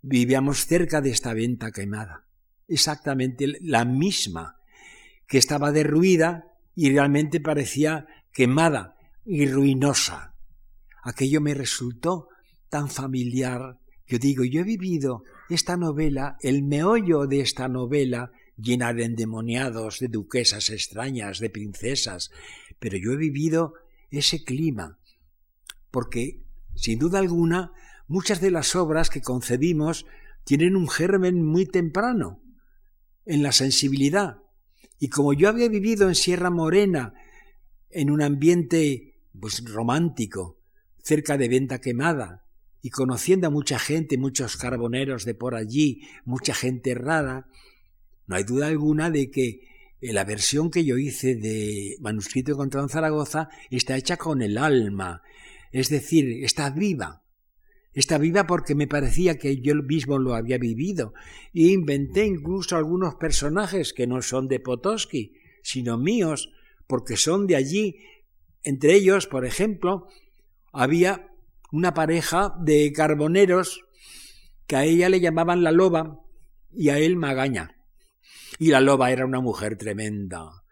vivíamos 0.00 0.64
cerca 0.64 1.02
de 1.02 1.10
esta 1.10 1.34
venta 1.34 1.70
quemada. 1.70 2.28
Exactamente 2.68 3.58
la 3.60 3.84
misma, 3.84 4.56
que 5.28 5.36
estaba 5.36 5.70
derruida 5.70 6.46
y 6.74 6.92
realmente 6.92 7.40
parecía 7.40 8.06
quemada 8.32 8.96
y 9.26 9.46
ruinosa. 9.46 10.34
Aquello 11.02 11.42
me 11.42 11.52
resultó 11.52 12.28
tan 12.68 12.88
familiar. 12.88 13.78
Yo 14.06 14.18
digo, 14.18 14.44
yo 14.44 14.60
he 14.60 14.64
vivido 14.64 15.24
esta 15.48 15.76
novela, 15.76 16.36
el 16.40 16.62
meollo 16.62 17.26
de 17.26 17.40
esta 17.40 17.68
novela, 17.68 18.30
llena 18.56 18.92
de 18.92 19.04
endemoniados, 19.04 20.00
de 20.00 20.08
duquesas 20.08 20.70
extrañas, 20.70 21.38
de 21.38 21.50
princesas, 21.50 22.30
pero 22.78 22.96
yo 22.96 23.12
he 23.12 23.16
vivido 23.16 23.74
ese 24.10 24.44
clima, 24.44 24.98
porque, 25.90 26.42
sin 26.74 26.98
duda 26.98 27.18
alguna, 27.18 27.72
muchas 28.06 28.40
de 28.40 28.50
las 28.50 28.76
obras 28.76 29.10
que 29.10 29.20
concebimos 29.20 30.06
tienen 30.44 30.76
un 30.76 30.88
germen 30.88 31.42
muy 31.44 31.66
temprano 31.66 32.40
en 33.24 33.42
la 33.42 33.52
sensibilidad. 33.52 34.38
Y 34.98 35.08
como 35.08 35.32
yo 35.32 35.48
había 35.48 35.68
vivido 35.68 36.08
en 36.08 36.14
Sierra 36.14 36.50
Morena 36.50 37.14
en 37.90 38.10
un 38.10 38.22
ambiente 38.22 39.20
pues 39.38 39.62
romántico, 39.64 40.58
cerca 41.02 41.36
de 41.36 41.48
Venta 41.48 41.80
Quemada, 41.80 42.45
y 42.86 42.90
conociendo 42.90 43.48
a 43.48 43.50
mucha 43.50 43.80
gente, 43.80 44.16
muchos 44.16 44.56
carboneros 44.56 45.24
de 45.24 45.34
por 45.34 45.56
allí, 45.56 46.02
mucha 46.24 46.54
gente 46.54 46.94
rara, 46.94 47.48
no 48.28 48.36
hay 48.36 48.44
duda 48.44 48.68
alguna 48.68 49.10
de 49.10 49.28
que 49.28 49.58
la 50.00 50.22
versión 50.22 50.70
que 50.70 50.84
yo 50.84 50.96
hice 50.96 51.34
de 51.34 51.96
Manuscrito 51.98 52.56
contra 52.56 52.86
Zaragoza 52.86 53.48
está 53.70 53.96
hecha 53.96 54.16
con 54.16 54.40
el 54.40 54.56
alma, 54.56 55.22
es 55.72 55.88
decir, 55.88 56.44
está 56.44 56.70
viva. 56.70 57.24
Está 57.92 58.18
viva 58.18 58.46
porque 58.46 58.76
me 58.76 58.86
parecía 58.86 59.36
que 59.36 59.60
yo 59.60 59.74
mismo 59.74 60.20
lo 60.20 60.36
había 60.36 60.58
vivido 60.58 61.12
y 61.52 61.72
inventé 61.72 62.24
incluso 62.24 62.76
algunos 62.76 63.16
personajes 63.16 63.92
que 63.92 64.06
no 64.06 64.22
son 64.22 64.46
de 64.46 64.60
Potosky, 64.60 65.32
sino 65.64 65.98
míos, 65.98 66.52
porque 66.86 67.16
son 67.16 67.48
de 67.48 67.56
allí. 67.56 67.96
Entre 68.62 68.94
ellos, 68.94 69.26
por 69.26 69.44
ejemplo, 69.44 70.06
había 70.72 71.32
una 71.72 71.94
pareja 71.94 72.54
de 72.60 72.92
carboneros 72.92 73.80
que 74.66 74.76
a 74.76 74.84
ella 74.84 75.08
le 75.08 75.20
llamaban 75.20 75.62
la 75.62 75.72
loba 75.72 76.20
y 76.72 76.90
a 76.90 76.98
él 76.98 77.16
magaña. 77.16 77.76
Y 78.58 78.68
la 78.68 78.80
loba 78.80 79.10
era 79.10 79.24
una 79.24 79.40
mujer 79.40 79.76
tremenda. 79.76 80.62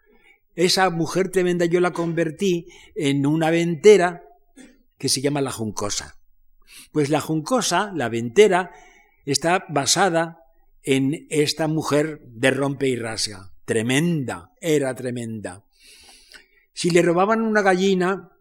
Esa 0.55 0.89
mujer 0.89 1.29
tremenda 1.29 1.65
yo 1.65 1.79
la 1.79 1.91
convertí 1.91 2.67
en 2.95 3.25
una 3.25 3.49
ventera 3.49 4.23
que 4.97 5.09
se 5.09 5.21
llama 5.21 5.41
la 5.41 5.51
juncosa. 5.51 6.17
Pues 6.91 7.09
la 7.09 7.19
juncosa, 7.19 7.91
la 7.93 8.09
ventera, 8.09 8.71
está 9.25 9.65
basada 9.69 10.39
en 10.83 11.27
esta 11.29 11.67
mujer 11.67 12.21
de 12.25 12.51
rompe 12.51 12.87
y 12.87 12.95
rasga. 12.95 13.51
Tremenda, 13.65 14.51
era 14.61 14.93
tremenda. 14.95 15.65
Si 16.73 16.89
le 16.89 17.01
robaban 17.01 17.41
una 17.41 17.61
gallina, 17.61 18.31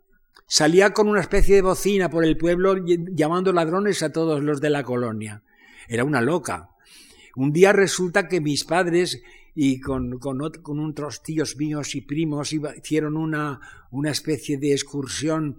salía 0.47 0.93
con 0.93 1.09
una 1.09 1.21
especie 1.21 1.57
de 1.57 1.63
bocina 1.63 2.11
por 2.11 2.25
el 2.25 2.37
pueblo 2.37 2.77
llamando 2.87 3.53
ladrones 3.53 4.03
a 4.03 4.13
todos 4.13 4.43
los 4.43 4.61
de 4.61 4.71
la 4.71 4.83
colonia. 4.83 5.43
Era 5.89 6.05
una 6.05 6.21
loca. 6.21 6.71
Un 7.37 7.53
día 7.53 7.73
resulta 7.73 8.29
que 8.29 8.41
mis 8.41 8.65
padres 8.65 9.23
y 9.55 9.81
con, 9.81 10.19
con, 10.19 10.39
con 10.63 10.81
otros 10.81 11.23
tíos 11.23 11.57
míos 11.57 11.95
y 11.95 12.01
primos 12.01 12.53
hicieron 12.53 13.17
una, 13.17 13.61
una 13.91 14.11
especie 14.11 14.59
de 14.59 14.73
excursión 14.73 15.59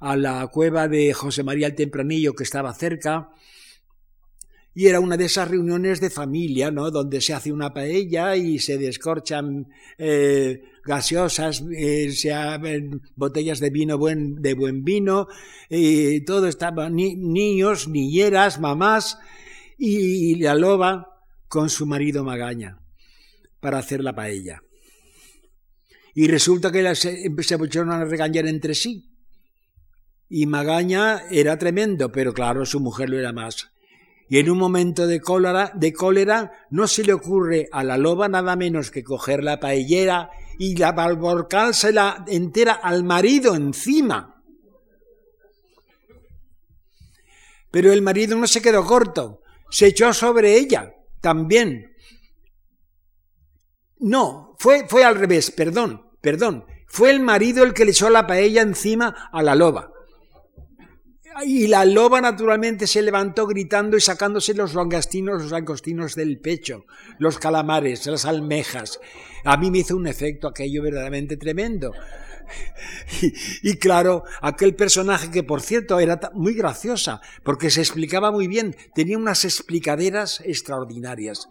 a 0.00 0.16
la 0.16 0.46
cueva 0.48 0.88
de 0.88 1.12
José 1.12 1.42
María 1.42 1.68
el 1.68 1.74
Tempranillo 1.74 2.34
que 2.34 2.44
estaba 2.44 2.74
cerca 2.74 3.30
y 4.76 4.88
era 4.88 5.00
una 5.00 5.16
de 5.16 5.24
esas 5.24 5.48
reuniones 5.48 6.02
de 6.02 6.10
familia, 6.10 6.70
¿no? 6.70 6.90
Donde 6.90 7.22
se 7.22 7.32
hace 7.32 7.50
una 7.50 7.72
paella 7.72 8.36
y 8.36 8.58
se 8.58 8.76
descorchan 8.76 9.68
eh, 9.96 10.64
gaseosas, 10.84 11.64
eh, 11.74 12.12
se 12.12 12.34
abren 12.34 13.00
botellas 13.14 13.58
de 13.58 13.70
vino 13.70 13.96
buen, 13.96 14.34
de 14.42 14.52
buen 14.52 14.84
vino, 14.84 15.28
y 15.70 16.22
todo 16.26 16.46
estaba, 16.46 16.90
ni, 16.90 17.16
niños, 17.16 17.88
niñeras, 17.88 18.60
mamás, 18.60 19.18
y, 19.78 20.34
la 20.34 20.54
loba 20.54 21.22
con 21.48 21.70
su 21.70 21.86
marido 21.86 22.22
Magaña 22.22 22.78
para 23.60 23.78
hacer 23.78 24.04
la 24.04 24.14
paella. 24.14 24.60
Y 26.14 26.28
resulta 26.28 26.70
que 26.70 26.94
se, 26.94 27.30
se 27.34 27.58
pusieron 27.58 27.92
a 27.92 28.04
regañar 28.04 28.46
entre 28.46 28.74
sí. 28.74 29.10
Y 30.28 30.44
Magaña 30.44 31.22
era 31.30 31.56
tremendo, 31.56 32.12
pero 32.12 32.34
claro, 32.34 32.66
su 32.66 32.78
mujer 32.78 33.08
lo 33.08 33.18
era 33.18 33.32
más 33.32 33.70
y 34.28 34.38
en 34.38 34.50
un 34.50 34.58
momento 34.58 35.06
de 35.06 35.20
cólera, 35.20 35.70
de 35.74 35.92
cólera 35.92 36.52
no 36.70 36.88
se 36.88 37.04
le 37.04 37.12
ocurre 37.12 37.68
a 37.70 37.84
la 37.84 37.96
loba 37.96 38.28
nada 38.28 38.56
menos 38.56 38.90
que 38.90 39.04
coger 39.04 39.42
la 39.42 39.60
paellera 39.60 40.30
y 40.58 40.76
la 40.76 40.94
la 41.92 42.24
entera 42.26 42.72
al 42.72 43.04
marido 43.04 43.54
encima. 43.54 44.42
Pero 47.70 47.92
el 47.92 48.02
marido 48.02 48.36
no 48.36 48.46
se 48.46 48.62
quedó 48.62 48.84
corto, 48.84 49.42
se 49.70 49.86
echó 49.86 50.12
sobre 50.12 50.56
ella 50.56 50.94
también. 51.20 51.92
No, 53.98 54.56
fue, 54.58 54.86
fue 54.88 55.04
al 55.04 55.16
revés, 55.16 55.50
perdón, 55.50 56.10
perdón. 56.20 56.64
Fue 56.88 57.10
el 57.10 57.20
marido 57.20 57.64
el 57.64 57.74
que 57.74 57.84
le 57.84 57.90
echó 57.90 58.10
la 58.10 58.26
paella 58.26 58.62
encima 58.62 59.28
a 59.32 59.42
la 59.42 59.54
loba. 59.54 59.90
Y 61.44 61.66
la 61.66 61.84
loba 61.84 62.20
naturalmente 62.20 62.86
se 62.86 63.02
levantó 63.02 63.46
gritando 63.46 63.96
y 63.96 64.00
sacándose 64.00 64.54
los 64.54 64.74
langastinos, 64.74 65.42
los 65.42 65.50
langostinos 65.50 66.14
del 66.14 66.38
pecho, 66.38 66.86
los 67.18 67.38
calamares, 67.38 68.06
las 68.06 68.24
almejas. 68.24 69.00
A 69.44 69.56
mí 69.56 69.70
me 69.70 69.78
hizo 69.78 69.96
un 69.96 70.06
efecto 70.06 70.48
aquello 70.48 70.82
verdaderamente 70.82 71.36
tremendo. 71.36 71.92
Y, 73.62 73.76
claro, 73.78 74.22
aquel 74.40 74.76
personaje 74.76 75.32
que 75.32 75.42
por 75.42 75.60
cierto 75.60 75.98
era 75.98 76.20
muy 76.32 76.54
graciosa, 76.54 77.20
porque 77.42 77.70
se 77.70 77.80
explicaba 77.80 78.30
muy 78.30 78.46
bien, 78.46 78.76
tenía 78.94 79.18
unas 79.18 79.44
explicaderas 79.44 80.40
extraordinarias. 80.44 81.48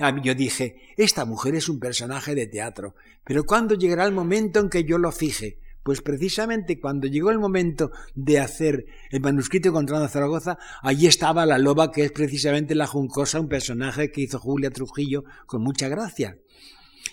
A 0.00 0.12
mí 0.12 0.20
yo 0.22 0.34
dije, 0.34 0.76
esta 0.98 1.24
mujer 1.24 1.54
es 1.54 1.70
un 1.70 1.80
personaje 1.80 2.34
de 2.34 2.46
teatro, 2.46 2.94
pero 3.24 3.44
¿cuándo 3.44 3.74
llegará 3.74 4.04
el 4.04 4.12
momento 4.12 4.60
en 4.60 4.68
que 4.68 4.84
yo 4.84 4.98
lo 4.98 5.12
fije? 5.12 5.60
Pues 5.84 6.00
precisamente 6.00 6.80
cuando 6.80 7.06
llegó 7.06 7.30
el 7.30 7.38
momento 7.38 7.92
de 8.14 8.40
hacer 8.40 8.86
el 9.10 9.20
manuscrito 9.20 9.70
contra 9.70 10.08
Zaragoza, 10.08 10.58
allí 10.80 11.06
estaba 11.06 11.44
la 11.44 11.58
loba, 11.58 11.92
que 11.92 12.04
es 12.06 12.10
precisamente 12.10 12.74
la 12.74 12.86
Juncosa, 12.86 13.38
un 13.38 13.48
personaje 13.48 14.10
que 14.10 14.22
hizo 14.22 14.38
Julia 14.38 14.70
Trujillo 14.70 15.24
con 15.44 15.62
mucha 15.62 15.88
gracia. 15.88 16.38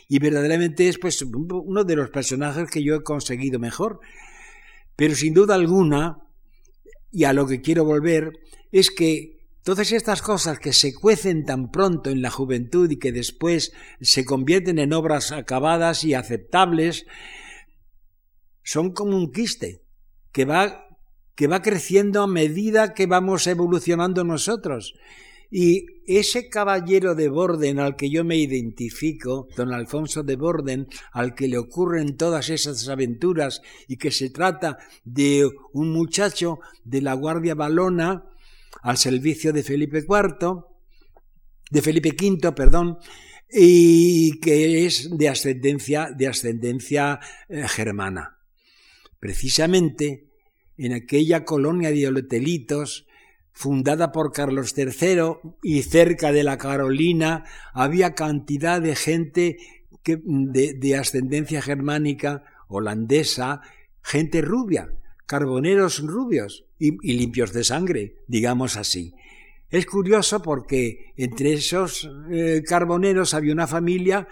Y 0.08 0.20
verdaderamente 0.20 0.88
es 0.88 0.98
pues 1.00 1.22
uno 1.22 1.84
de 1.84 1.96
los 1.98 2.12
personajes 2.12 2.70
que 2.72 2.82
yo 2.82 2.96
he 2.96 3.04
conseguido 3.04 3.60
mejor. 3.60 4.00
Pero 4.96 5.16
sin 5.16 5.34
duda 5.34 5.56
alguna, 5.56 6.20
y 7.12 7.26
a 7.26 7.34
lo 7.34 7.48
que 7.48 7.60
quiero 7.60 7.84
volver, 7.84 8.32
es 8.72 8.90
que 8.90 9.42
todas 9.64 9.92
estas 9.92 10.22
cosas 10.22 10.60
que 10.60 10.72
se 10.72 10.94
cuecen 10.94 11.44
tan 11.44 11.72
pronto 11.72 12.10
en 12.10 12.22
la 12.22 12.32
juventud 12.32 12.90
y 12.90 13.00
que 13.00 13.12
después 13.12 13.74
se 14.00 14.24
convierten 14.24 14.80
en 14.80 14.94
obras 14.94 15.34
acabadas 15.34 16.06
y 16.06 16.14
aceptables, 16.14 17.06
son 18.72 18.92
como 18.92 19.18
un 19.18 19.34
quiste 19.34 19.82
que 20.32 20.46
va, 20.46 20.88
que 21.36 21.48
va 21.48 21.62
creciendo 21.62 22.24
a 22.24 22.28
medida 22.28 22.94
que 22.94 23.06
vamos 23.06 23.46
evolucionando 23.48 24.24
nosotros. 24.24 24.94
Y 25.52 25.88
ese 26.08 26.48
caballero 26.48 27.14
de 27.14 27.28
Borden 27.28 27.80
al 27.80 27.98
que 27.98 28.10
yo 28.10 28.24
me 28.24 28.38
identifico, 28.38 29.50
don 29.58 29.74
Alfonso 29.74 30.24
de 30.24 30.38
Borden, 30.38 30.88
al 31.12 31.36
que 31.36 31.50
le 31.50 31.58
ocurren 31.58 32.16
todas 32.16 32.48
esas 32.48 32.88
aventuras 32.88 33.62
y 33.90 33.98
que 33.98 34.10
se 34.10 34.30
trata 34.30 34.78
de 35.04 35.50
un 35.74 35.92
muchacho 35.92 36.60
de 36.86 37.02
la 37.02 37.14
Guardia 37.14 37.56
Balona 37.56 38.24
al 38.84 38.98
servicio 38.98 39.52
de 39.52 39.64
Felipe 39.64 39.98
IV, 39.98 40.64
de 41.70 41.82
Felipe 41.82 42.16
V, 42.18 42.54
perdón, 42.54 43.00
y 43.52 44.40
que 44.40 44.86
es 44.86 45.10
de 45.12 45.28
ascendencia, 45.28 46.10
de 46.16 46.28
ascendencia 46.30 47.20
eh, 47.50 47.68
germana. 47.68 48.38
Precisamente 49.22 50.26
en 50.78 50.94
aquella 50.94 51.46
colonia 51.46 51.92
de 51.92 52.08
holetelitos 52.08 53.06
fundada 53.54 54.12
por 54.12 54.32
Carlos 54.32 54.74
III 54.76 55.54
y 55.62 55.84
cerca 55.84 56.32
de 56.32 56.44
la 56.44 56.58
Carolina 56.58 57.46
había 57.72 58.16
cantidad 58.16 58.82
de 58.82 58.96
gente 58.96 59.58
de, 60.04 60.96
ascendencia 61.00 61.62
germánica, 61.62 62.44
holandesa, 62.68 63.62
gente 64.02 64.42
rubia, 64.42 64.90
carboneros 65.28 66.00
rubios 66.00 66.66
y, 66.80 66.92
limpios 67.14 67.54
de 67.54 67.64
sangre, 67.64 68.16
digamos 68.26 68.76
así. 68.76 69.14
Es 69.70 69.86
curioso 69.86 70.42
porque 70.42 71.14
entre 71.16 71.54
esos 71.54 72.10
eh, 72.32 72.64
carboneros 72.66 73.36
había 73.36 73.54
una 73.54 73.68
familia 73.68 74.28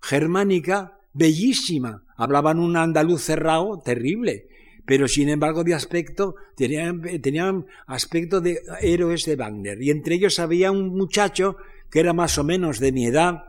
germánica 0.00 1.00
bellísima, 1.12 2.04
hablaban 2.20 2.58
un 2.58 2.76
andaluz 2.76 3.22
cerrado 3.22 3.80
terrible, 3.82 4.46
pero 4.84 5.08
sin 5.08 5.30
embargo 5.30 5.64
de 5.64 5.74
aspecto 5.74 6.34
tenían, 6.54 7.00
tenían 7.22 7.66
aspecto 7.86 8.42
de 8.42 8.60
héroes 8.82 9.24
de 9.24 9.36
Wagner. 9.36 9.80
Y 9.80 9.90
entre 9.90 10.16
ellos 10.16 10.38
había 10.38 10.70
un 10.70 10.88
muchacho 10.90 11.56
que 11.90 12.00
era 12.00 12.12
más 12.12 12.36
o 12.36 12.44
menos 12.44 12.78
de 12.78 12.92
mi 12.92 13.06
edad 13.06 13.44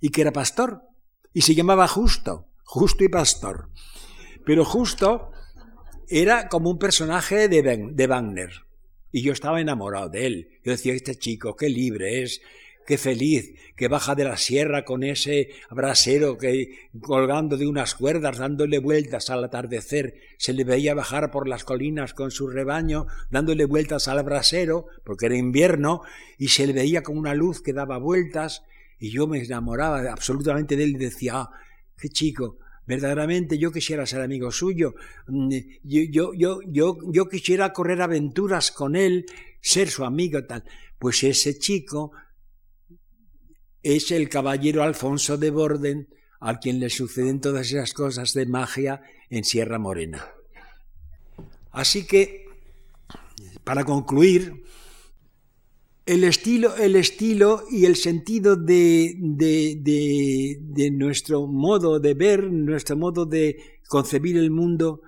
y 0.00 0.08
que 0.08 0.22
era 0.22 0.32
pastor, 0.32 0.80
y 1.34 1.42
se 1.42 1.54
llamaba 1.54 1.86
Justo, 1.86 2.48
Justo 2.64 3.04
y 3.04 3.08
Pastor. 3.08 3.68
Pero 4.46 4.64
Justo 4.64 5.30
era 6.08 6.48
como 6.48 6.70
un 6.70 6.78
personaje 6.78 7.48
de, 7.48 7.90
de 7.92 8.06
Wagner. 8.06 8.50
Y 9.12 9.22
yo 9.22 9.32
estaba 9.32 9.60
enamorado 9.60 10.08
de 10.08 10.26
él. 10.26 10.48
Yo 10.64 10.72
decía, 10.72 10.94
este 10.94 11.16
chico, 11.16 11.54
qué 11.54 11.68
libre 11.68 12.22
es, 12.22 12.40
qué 12.86 12.98
feliz, 12.98 13.54
que 13.76 13.88
baja 13.88 14.14
de 14.14 14.24
la 14.24 14.36
sierra 14.36 14.84
con 14.84 15.02
ese 15.02 15.50
brasero 15.70 16.38
que 16.38 16.90
colgando 17.00 17.56
de 17.56 17.66
unas 17.66 17.94
cuerdas, 17.94 18.38
dándole 18.38 18.78
vueltas 18.78 19.30
al 19.30 19.44
atardecer, 19.44 20.14
se 20.38 20.52
le 20.52 20.64
veía 20.64 20.94
bajar 20.94 21.30
por 21.30 21.48
las 21.48 21.64
colinas 21.64 22.14
con 22.14 22.30
su 22.30 22.48
rebaño, 22.48 23.06
dándole 23.30 23.64
vueltas 23.64 24.08
al 24.08 24.22
brasero, 24.22 24.86
porque 25.04 25.26
era 25.26 25.36
invierno, 25.36 26.02
y 26.38 26.48
se 26.48 26.66
le 26.66 26.72
veía 26.72 27.02
con 27.02 27.18
una 27.18 27.34
luz 27.34 27.62
que 27.62 27.72
daba 27.72 27.98
vueltas, 27.98 28.62
y 28.98 29.10
yo 29.10 29.26
me 29.26 29.42
enamoraba 29.42 30.00
absolutamente 30.10 30.76
de 30.76 30.84
él 30.84 30.90
y 30.90 30.98
decía, 30.98 31.32
ah, 31.36 31.50
qué 31.96 32.08
chico, 32.08 32.58
verdaderamente 32.86 33.58
yo 33.58 33.72
quisiera 33.72 34.06
ser 34.06 34.20
amigo 34.20 34.50
suyo, 34.50 34.94
mm, 35.26 35.50
yo, 35.82 36.32
yo, 36.32 36.60
yo, 36.66 36.98
yo, 37.12 37.28
quisiera 37.28 37.72
correr 37.72 38.02
aventuras 38.02 38.70
con 38.70 38.96
él, 38.96 39.26
ser 39.60 39.88
su 39.88 40.04
amigo 40.04 40.44
tal. 40.44 40.64
Pues 40.98 41.22
ese 41.24 41.58
chico 41.58 42.12
es 43.84 44.10
el 44.10 44.28
caballero 44.28 44.82
Alfonso 44.82 45.36
de 45.36 45.50
Borden, 45.50 46.08
a 46.40 46.58
quien 46.58 46.80
le 46.80 46.90
suceden 46.90 47.40
todas 47.40 47.68
esas 47.70 47.92
cosas 47.92 48.32
de 48.32 48.46
magia 48.46 49.02
en 49.30 49.44
Sierra 49.44 49.78
Morena. 49.78 50.26
Así 51.70 52.06
que, 52.06 52.46
para 53.62 53.84
concluir, 53.84 54.64
el 56.06 56.24
estilo, 56.24 56.76
el 56.76 56.96
estilo 56.96 57.64
y 57.70 57.84
el 57.84 57.96
sentido 57.96 58.56
de, 58.56 59.16
nuestro 60.92 61.46
modo 61.46 62.00
de 62.00 62.14
ver, 62.14 62.50
nuestro 62.50 62.96
modo 62.96 63.26
de 63.26 63.80
concebir 63.88 64.36
el 64.38 64.50
mundo, 64.50 65.02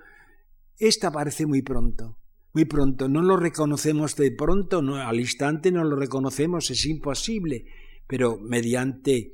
esta 0.77 1.07
aparece 1.07 1.45
muy 1.45 1.61
pronto. 1.61 2.17
Muy 2.53 2.65
pronto, 2.65 3.07
no 3.07 3.21
lo 3.21 3.37
reconocemos 3.37 4.15
de 4.15 4.31
pronto, 4.31 4.81
no, 4.81 4.95
al 4.95 5.19
instante 5.19 5.71
no 5.71 5.83
lo 5.83 5.95
reconocemos, 5.95 6.71
es 6.71 6.85
imposible, 6.85 7.65
pero 8.07 8.37
mediante 8.37 9.33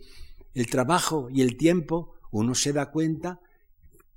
el 0.53 0.67
trabajo 0.67 1.29
y 1.31 1.41
el 1.41 1.57
tiempo 1.57 2.15
uno 2.31 2.55
se 2.55 2.73
da 2.73 2.91
cuenta 2.91 3.39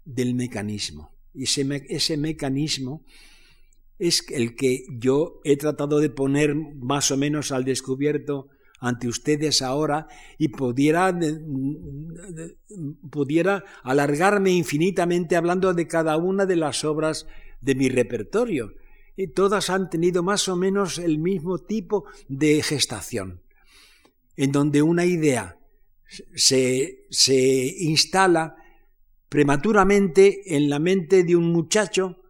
del 0.05 0.35
mecanismo. 0.35 1.11
Y 1.35 1.45
ese, 1.45 2.17
mecanismo 2.17 3.05
es 3.99 4.25
el 4.31 4.57
que 4.57 4.87
yo 4.89 5.41
he 5.45 5.57
tratado 5.57 6.01
de 6.01 6.09
poner 6.09 6.55
más 6.55 7.11
o 7.11 7.17
menos 7.19 7.53
al 7.53 7.65
descubierto 7.65 8.49
ante 8.81 9.09
ustedes 9.09 9.61
ahora 9.61 10.07
y 10.39 10.49
pudiera, 10.49 11.19
pudiera 13.11 13.65
alargarme 13.83 14.51
infinitamente 14.51 15.37
hablando 15.37 15.75
de 15.75 15.87
cada 15.87 16.17
una 16.17 16.47
de 16.47 16.57
las 16.57 16.85
obras 16.85 17.27
de 17.61 17.75
mi 17.75 17.89
repertorio. 17.89 18.73
Y 19.15 19.29
todas 19.29 19.71
han 19.71 19.91
tenido 19.91 20.23
más 20.23 20.49
o 20.49 20.57
menos 20.57 20.99
el 20.99 21.19
mismo 21.19 21.59
tipo 21.59 22.05
de 22.29 22.63
gestación, 22.63 23.43
en 24.37 24.53
donde 24.53 24.83
una 24.83 25.05
idea 25.05 25.59
se, 26.35 27.07
se 27.11 27.75
instala 27.81 28.57
prematuramente 29.29 30.57
en 30.57 30.69
la 30.71 30.79
mente 30.79 31.25
de 31.25 31.37
un 31.37 31.53
muchacho 31.53 32.23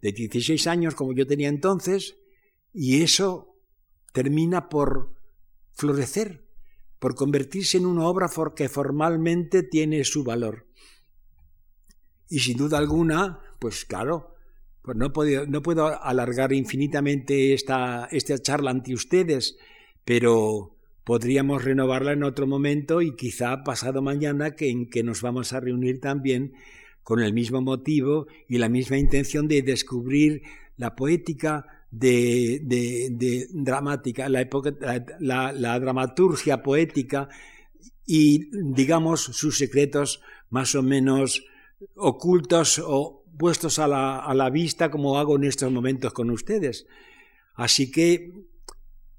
de 0.00 0.12
16 0.12 0.66
años 0.66 0.94
como 0.94 1.14
yo 1.14 1.26
tenía 1.26 1.48
entonces, 1.48 2.16
y 2.72 3.02
eso 3.02 3.56
termina 4.12 4.68
por 4.68 5.16
florecer, 5.72 6.46
por 6.98 7.14
convertirse 7.14 7.78
en 7.78 7.86
una 7.86 8.06
obra 8.06 8.28
que 8.54 8.68
formalmente 8.68 9.62
tiene 9.62 10.04
su 10.04 10.22
valor. 10.22 10.66
Y 12.28 12.40
sin 12.40 12.56
duda 12.56 12.78
alguna, 12.78 13.40
pues 13.58 13.84
claro, 13.84 14.34
pues 14.82 14.96
no, 14.96 15.12
puedo, 15.12 15.46
no 15.46 15.62
puedo 15.62 15.86
alargar 16.02 16.52
infinitamente 16.52 17.54
esta, 17.54 18.06
esta 18.10 18.38
charla 18.38 18.70
ante 18.70 18.92
ustedes, 18.92 19.56
pero 20.04 20.73
podríamos 21.04 21.64
renovarla 21.64 22.12
en 22.12 22.24
otro 22.24 22.46
momento 22.46 23.02
y 23.02 23.14
quizá 23.14 23.62
pasado 23.62 24.02
mañana 24.02 24.56
que, 24.56 24.70
en 24.70 24.88
que 24.88 25.02
nos 25.02 25.22
vamos 25.22 25.52
a 25.52 25.60
reunir 25.60 26.00
también 26.00 26.54
con 27.02 27.20
el 27.20 27.34
mismo 27.34 27.60
motivo 27.60 28.26
y 28.48 28.58
la 28.58 28.70
misma 28.70 28.96
intención 28.96 29.46
de 29.46 29.62
descubrir 29.62 30.42
la 30.76 30.96
poética 30.96 31.66
de, 31.90 33.46
dramática, 33.52 34.28
la, 34.28 34.48
la, 35.52 35.78
dramaturgia 35.78 36.62
poética 36.62 37.28
y, 38.06 38.50
digamos, 38.52 39.20
sus 39.20 39.58
secretos 39.58 40.20
más 40.50 40.74
o 40.74 40.82
menos 40.82 41.44
ocultos 41.94 42.82
o 42.84 43.24
puestos 43.38 43.78
a 43.78 43.86
la, 43.86 44.18
a 44.18 44.34
la 44.34 44.50
vista 44.50 44.90
como 44.90 45.18
hago 45.18 45.36
en 45.36 45.44
estos 45.44 45.70
momentos 45.70 46.12
con 46.12 46.30
ustedes. 46.30 46.86
Así 47.54 47.90
que, 47.90 48.32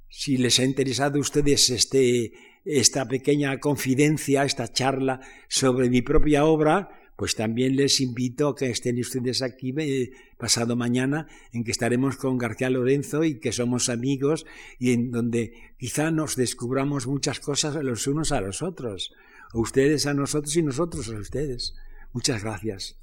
si 0.10 0.38
les 0.38 0.60
ha 0.60 0.64
interesado 0.64 1.18
a 1.18 1.22
ustedes 1.22 1.70
este, 1.70 2.34
esta 2.64 3.08
pequeña 3.08 3.60
confidencia, 3.60 4.44
esta 4.44 4.72
charla 4.72 5.22
sobre 5.48 5.90
mi 5.90 6.02
propia 6.02 6.46
obra, 6.46 6.90
pues 7.16 7.36
también 7.36 7.76
les 7.76 8.02
invito 8.02 8.50
a 8.50 8.56
que 8.56 8.70
estén 8.70 9.00
ustedes 9.00 9.42
aquí 9.42 9.74
eh, 9.78 10.12
pasado 10.38 10.76
mañana, 10.76 11.28
en 11.54 11.64
que 11.64 11.72
estaremos 11.72 12.18
con 12.18 12.38
García 12.38 12.70
Lorenzo 12.70 13.24
y 13.24 13.40
que 13.40 13.52
somos 13.52 13.90
amigos 13.90 14.46
y 14.80 14.92
en 14.92 15.12
donde 15.12 15.54
quizá 15.78 16.12
nos 16.12 16.36
descubramos 16.36 17.08
muchas 17.08 17.40
cosas 17.40 17.76
los 17.76 18.08
unos 18.08 18.32
a 18.32 18.42
los 18.42 18.62
otros, 18.62 19.14
ustedes 19.54 20.08
a 20.08 20.14
nosotros 20.14 20.56
y 20.58 20.64
nosotros 20.64 21.08
a 21.10 21.18
ustedes. 21.18 21.76
Muchas 22.12 22.44
gracias. 22.44 22.98